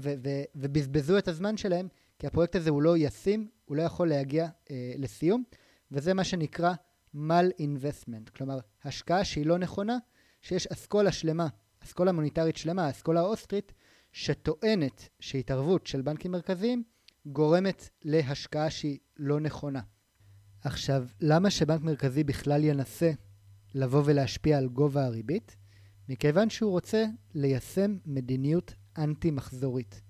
ובזבזו 0.55 1.17
את 1.17 1.27
הזמן 1.27 1.57
שלהם, 1.57 1.87
כי 2.19 2.27
הפרויקט 2.27 2.55
הזה 2.55 2.69
הוא 2.69 2.81
לא 2.81 2.97
ישים, 2.97 3.47
הוא 3.65 3.77
לא 3.77 3.81
יכול 3.81 4.09
להגיע 4.09 4.47
אה, 4.71 4.93
לסיום, 4.97 5.43
וזה 5.91 6.13
מה 6.13 6.23
שנקרא 6.23 6.73
mal 7.15 7.61
investment, 7.61 8.29
כלומר, 8.35 8.59
השקעה 8.83 9.25
שהיא 9.25 9.45
לא 9.45 9.57
נכונה, 9.57 9.97
שיש 10.41 10.67
אסכולה 10.67 11.11
שלמה, 11.11 11.47
אסכולה 11.83 12.11
מוניטרית 12.11 12.57
שלמה, 12.57 12.89
אסכולה 12.89 13.21
אוסטרית, 13.21 13.73
שטוענת 14.11 15.09
שהתערבות 15.19 15.87
של 15.87 16.01
בנקים 16.01 16.31
מרכזיים 16.31 16.83
גורמת 17.25 17.89
להשקעה 18.03 18.69
שהיא 18.69 18.99
לא 19.17 19.39
נכונה. 19.39 19.81
עכשיו, 20.63 21.05
למה 21.21 21.49
שבנק 21.49 21.81
מרכזי 21.81 22.23
בכלל 22.23 22.63
ינסה 22.63 23.11
לבוא 23.75 24.01
ולהשפיע 24.05 24.57
על 24.57 24.67
גובה 24.67 25.05
הריבית? 25.05 25.55
מכיוון 26.09 26.49
שהוא 26.49 26.71
רוצה 26.71 27.05
ליישם 27.35 27.97
מדיניות 28.05 28.73
אנטי-מחזורית. 28.97 30.01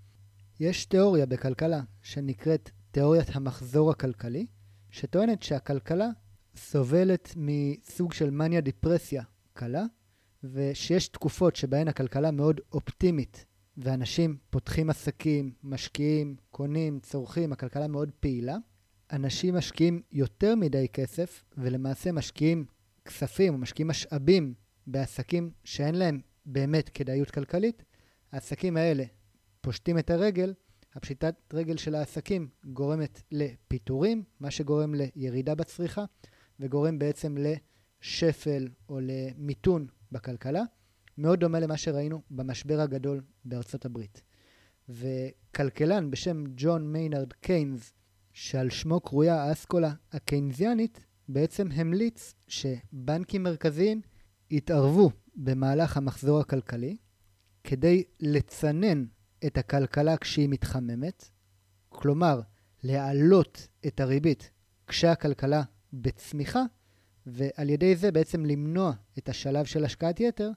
יש 0.60 0.86
תיאוריה 0.86 1.26
בכלכלה 1.26 1.82
שנקראת 2.02 2.69
תיאוריית 2.91 3.36
המחזור 3.36 3.91
הכלכלי, 3.91 4.45
שטוענת 4.89 5.43
שהכלכלה 5.43 6.08
סובלת 6.56 7.34
מסוג 7.36 8.13
של 8.13 8.30
מניה 8.30 8.62
דיפרסיה 8.62 9.23
קלה, 9.54 9.84
ושיש 10.43 11.08
תקופות 11.08 11.56
שבהן 11.56 11.88
הכלכלה 11.88 12.32
מאוד 12.32 12.62
אופטימית, 12.71 13.45
ואנשים 13.78 14.38
פותחים 14.50 14.89
עסקים, 14.89 15.54
משקיעים, 15.63 16.36
קונים, 16.52 17.00
צורכים, 17.00 17.54
הכלכלה 17.54 17.88
מאוד 17.88 18.12
פעילה. 18.19 18.58
אנשים 19.12 19.56
משקיעים 19.56 20.02
יותר 20.12 20.56
מדי 20.56 20.88
כסף, 20.93 21.43
ולמעשה 21.58 22.12
משקיעים 22.12 22.65
כספים 23.06 23.54
או 23.54 23.58
משקיעים 23.58 23.88
משאבים 23.88 24.54
בעסקים 24.88 25.52
שאין 25.63 25.95
להם 25.95 26.19
באמת 26.45 26.89
כדאיות 26.89 27.32
כלכלית. 27.32 27.84
העסקים 28.32 28.78
האלה 28.78 29.04
פושטים 29.62 30.00
את 30.00 30.10
הרגל, 30.10 30.54
הפשיטת 30.96 31.36
רגל 31.54 31.78
של 31.78 31.96
העסקים 31.96 32.50
גורמת 32.66 33.22
לפיטורים, 33.32 34.24
מה 34.40 34.52
שגורם 34.52 34.96
לירידה 34.96 35.56
בצריכה, 35.56 36.06
וגורם 36.60 37.00
בעצם 37.00 37.36
לשפל 37.40 38.68
או 38.90 39.00
למיתון 39.02 39.88
בכלכלה. 40.12 40.63
מאוד 41.18 41.40
דומה 41.40 41.60
למה 41.60 41.78
שראינו 41.78 42.22
במשבר 42.32 42.80
הגדול 42.80 43.22
בארצות 43.46 43.86
הברית. 43.86 44.22
וכלכלן 44.90 46.12
בשם 46.12 46.44
ג'ון 46.56 46.92
מיינרד 46.92 47.34
קיינס, 47.34 47.94
שעל 48.34 48.70
שמו 48.70 49.00
קרויה 49.00 49.44
האסכולה 49.44 49.94
הקיינזיאנית, 50.12 51.00
בעצם 51.30 51.68
המליץ 51.72 52.34
שבנקים 52.48 53.44
מרכזיים 53.44 54.02
יתערבו 54.52 55.12
במהלך 55.36 55.98
המחזור 55.98 56.40
הכלכלי 56.40 56.98
כדי 57.67 58.03
לצנן 58.19 59.06
את 59.45 59.58
הכלכלה 59.58 60.17
כשהיא 60.17 60.49
מתחממת, 60.49 61.30
כלומר, 61.89 62.41
להעלות 62.84 63.67
את 63.88 63.99
הריבית 63.99 64.51
כשהכלכלה 64.88 65.63
בצמיחה, 65.93 66.63
ועל 67.25 67.69
ידי 67.69 67.95
זה 67.95 68.12
בעצם 68.12 68.45
למנוע 68.45 68.91
את 69.17 69.30
השלב 69.30 69.65
של 69.65 69.86
השקעת 69.86 70.19
יתר, 70.19 70.49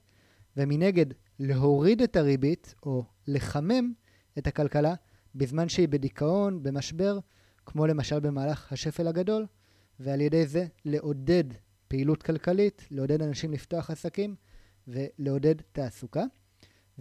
ומנגד 0.57 1.05
להוריד 1.39 2.01
את 2.01 2.15
הריבית 2.15 2.75
או 2.83 3.03
לחמם 3.27 3.93
את 4.37 4.47
הכלכלה 4.47 4.93
בזמן 5.35 5.69
שהיא 5.69 5.87
בדיכאון, 5.87 6.63
במשבר, 6.63 7.19
כמו 7.65 7.87
למשל 7.87 8.19
במהלך 8.19 8.73
השפל 8.73 9.07
הגדול, 9.07 9.45
ועל 9.99 10.21
ידי 10.21 10.45
זה 10.45 10.65
לעודד 10.85 11.43
פעילות 11.87 12.23
כלכלית, 12.23 12.87
לעודד 12.91 13.21
אנשים 13.21 13.51
לפתוח 13.51 13.89
עסקים 13.89 14.35
ולעודד 14.87 15.55
תעסוקה. 15.71 16.23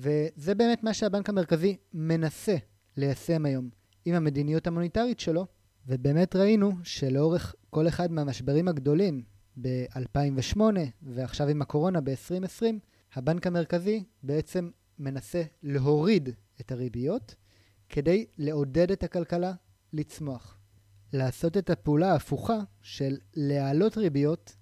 וזה 0.01 0.55
באמת 0.55 0.83
מה 0.83 0.95
שהבנק 0.95 1.29
המרכזי 1.29 1.77
מנסה 1.93 2.57
ליישם 2.97 3.45
היום 3.45 3.71
עם 4.05 4.15
המדיניות 4.15 4.67
המוניטרית 4.67 5.21
שלו, 5.21 5.47
ובאמת 5.87 6.37
ראינו 6.37 6.73
שלאורך 6.83 7.55
כל 7.71 7.89
אחד 7.89 8.13
מהמשברים 8.13 8.69
הגדולים 8.69 9.23
ב-2008 9.61 10.61
ועכשיו 11.03 11.49
עם 11.49 11.63
הקורונה 11.63 12.01
ב-2020, 12.01 12.63
הבנק 13.15 13.47
המרכזי 13.47 14.05
בעצם 14.23 14.71
מנסה 14.99 15.43
להוריד 15.63 16.29
את 16.61 16.73
הריביות 16.73 17.35
כדי 17.89 18.27
לעודד 18.39 18.91
את 18.91 19.03
הכלכלה 19.03 19.53
לצמוח. 19.93 20.59
לעשות 21.13 21.57
את 21.57 21.71
הפעולה 21.71 22.13
ההפוכה 22.13 22.59
של 22.83 23.17
להעלות 23.35 23.97
ריביות 23.97 24.57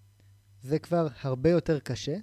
זה 0.63 0.79
כבר 0.79 1.09
הרבה 1.23 1.51
יותר 1.51 1.79
קשה, 1.79 2.17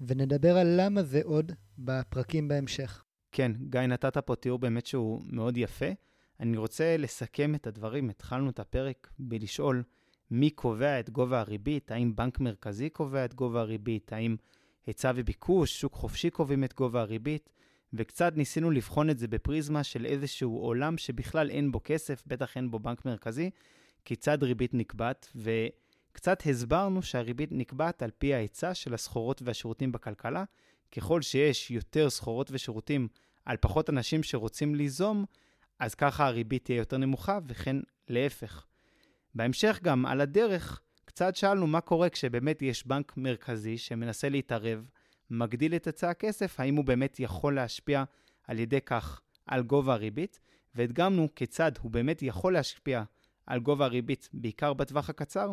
ונדבר 0.00 0.56
על 0.56 0.80
למה 0.80 1.02
זה 1.02 1.20
עוד 1.24 1.52
בפרקים 1.78 2.48
בהמשך. 2.48 3.04
כן, 3.32 3.52
גיא, 3.70 3.80
נתת 3.80 4.18
פה 4.18 4.36
תיאור 4.36 4.58
באמת 4.58 4.86
שהוא 4.86 5.22
מאוד 5.26 5.56
יפה. 5.56 5.86
אני 6.40 6.56
רוצה 6.56 6.96
לסכם 6.96 7.54
את 7.54 7.66
הדברים. 7.66 8.10
התחלנו 8.10 8.50
את 8.50 8.60
הפרק 8.60 9.10
בלשאול 9.18 9.82
מי 10.30 10.50
קובע 10.50 11.00
את 11.00 11.10
גובה 11.10 11.40
הריבית, 11.40 11.90
האם 11.90 12.16
בנק 12.16 12.40
מרכזי 12.40 12.90
קובע 12.90 13.24
את 13.24 13.34
גובה 13.34 13.60
הריבית, 13.60 14.12
האם 14.12 14.36
היצע 14.86 15.12
וביקוש, 15.14 15.80
שוק 15.80 15.94
חופשי 15.94 16.30
קובעים 16.30 16.64
את 16.64 16.74
גובה 16.74 17.00
הריבית, 17.00 17.50
וקצת 17.92 18.36
ניסינו 18.36 18.70
לבחון 18.70 19.10
את 19.10 19.18
זה 19.18 19.28
בפריזמה 19.28 19.84
של 19.84 20.06
איזשהו 20.06 20.58
עולם 20.58 20.98
שבכלל 20.98 21.50
אין 21.50 21.72
בו 21.72 21.80
כסף, 21.84 22.22
בטח 22.26 22.56
אין 22.56 22.70
בו 22.70 22.78
בנק 22.78 23.04
מרכזי, 23.04 23.50
כיצד 24.04 24.42
ריבית 24.42 24.74
נקבעת, 24.74 25.32
וקצת 25.36 26.42
הסברנו 26.46 27.02
שהריבית 27.02 27.52
נקבעת 27.52 28.02
על 28.02 28.10
פי 28.18 28.34
ההיצע 28.34 28.74
של 28.74 28.94
הסחורות 28.94 29.42
והשירותים 29.42 29.92
בכלכלה. 29.92 30.44
ככל 30.92 31.22
שיש 31.22 31.70
יותר 31.70 32.10
סחורות 32.10 32.48
ושירותים 32.52 33.08
על 33.44 33.56
פחות 33.56 33.90
אנשים 33.90 34.22
שרוצים 34.22 34.74
ליזום, 34.74 35.24
אז 35.78 35.94
ככה 35.94 36.26
הריבית 36.26 36.64
תהיה 36.64 36.76
יותר 36.76 36.96
נמוכה, 36.96 37.38
וכן 37.48 37.76
להפך. 38.08 38.66
בהמשך 39.34 39.78
גם, 39.82 40.06
על 40.06 40.20
הדרך, 40.20 40.80
קצת 41.04 41.36
שאלנו 41.36 41.66
מה 41.66 41.80
קורה 41.80 42.10
כשבאמת 42.10 42.62
יש 42.62 42.86
בנק 42.86 43.16
מרכזי 43.16 43.78
שמנסה 43.78 44.28
להתערב, 44.28 44.88
מגדיל 45.30 45.74
את 45.74 45.86
היצע 45.86 46.10
הכסף, 46.10 46.60
האם 46.60 46.76
הוא 46.76 46.84
באמת 46.84 47.20
יכול 47.20 47.54
להשפיע 47.54 48.04
על 48.48 48.58
ידי 48.58 48.80
כך 48.80 49.20
על 49.46 49.62
גובה 49.62 49.92
הריבית, 49.92 50.40
והדגמנו 50.74 51.28
כיצד 51.36 51.72
הוא 51.80 51.90
באמת 51.90 52.22
יכול 52.22 52.52
להשפיע 52.52 53.02
על 53.46 53.60
גובה 53.60 53.84
הריבית, 53.84 54.28
בעיקר 54.32 54.72
בטווח 54.72 55.10
הקצר, 55.10 55.52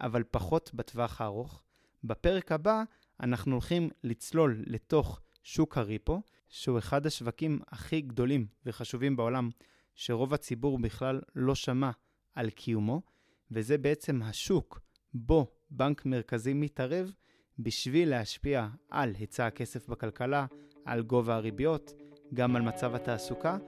אבל 0.00 0.22
פחות 0.30 0.70
בטווח 0.74 1.20
הארוך. 1.20 1.62
בפרק 2.04 2.52
הבא 2.52 2.82
אנחנו 3.22 3.52
הולכים 3.52 3.90
לצלול 4.04 4.64
לתוך 4.66 5.20
שוק 5.42 5.78
הריפו, 5.78 6.22
שהוא 6.48 6.78
אחד 6.78 7.06
השווקים 7.06 7.60
הכי 7.68 8.00
גדולים 8.00 8.46
וחשובים 8.66 9.16
בעולם, 9.16 9.50
שרוב 9.94 10.34
הציבור 10.34 10.78
בכלל 10.78 11.20
לא 11.34 11.54
שמע 11.54 11.90
על 12.34 12.50
קיומו, 12.50 13.02
וזה 13.50 13.78
בעצם 13.78 14.22
השוק 14.22 14.80
בו 15.14 15.52
בנק 15.70 16.06
מרכזי 16.06 16.54
מתערב 16.54 17.12
בשביל 17.58 18.10
להשפיע 18.10 18.68
על 18.90 19.14
היצע 19.18 19.46
הכסף 19.46 19.88
בכלכלה, 19.88 20.46
על 20.84 21.02
גובה 21.02 21.34
הריביות, 21.34 21.92
גם 22.34 22.56
על 22.56 22.62
מצב 22.62 22.94
התעסוקה, 22.94 23.58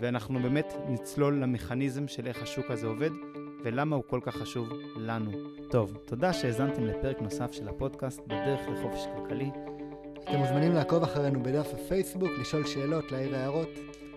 ואנחנו 0.00 0.42
באמת 0.42 0.66
נצלול 0.88 1.42
למכניזם 1.42 2.08
של 2.08 2.26
איך 2.26 2.42
השוק 2.42 2.70
הזה 2.70 2.86
עובד 2.86 3.10
ולמה 3.64 3.96
הוא 3.96 4.04
כל 4.06 4.20
כך 4.22 4.36
חשוב 4.36 4.68
לנו. 4.96 5.30
טוב, 5.70 5.96
תודה 6.04 6.32
שהאזנתם 6.32 6.84
לפרק 6.84 7.20
נוסף 7.20 7.52
של 7.52 7.68
הפודקאסט 7.68 8.20
בדרך 8.26 8.60
לחופש 8.68 9.06
כלכלי. 9.16 9.50
אתם 10.24 10.36
מוזמנים 10.38 10.72
לעקוב 10.72 11.02
אחרינו 11.02 11.42
בדף 11.42 11.66
הפייסבוק, 11.74 12.30
לשאול 12.40 12.66
שאלות, 12.66 13.12
להעיר 13.12 13.36
הערות. 13.36 13.68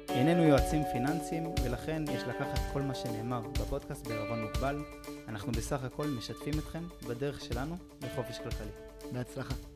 איננו 0.10 0.44
יועצים 0.44 0.84
פיננסיים, 0.92 1.44
ולכן 1.64 2.04
יש 2.12 2.24
לקחת 2.24 2.60
כל 2.74 2.82
מה 2.82 2.96
שנאמר 2.96 3.42
בפודקאסט 3.42 4.08
בערבון 4.08 4.42
מוגבל. 4.42 4.80
אנחנו 5.28 5.52
בסך 5.52 5.84
הכל 5.84 6.08
משתפים 6.08 6.54
אתכם 6.60 6.84
בדרך 7.08 7.42
שלנו 7.42 7.76
לחופש 8.02 8.38
כלכלי. 8.38 8.72
בהצלחה. 9.12 9.73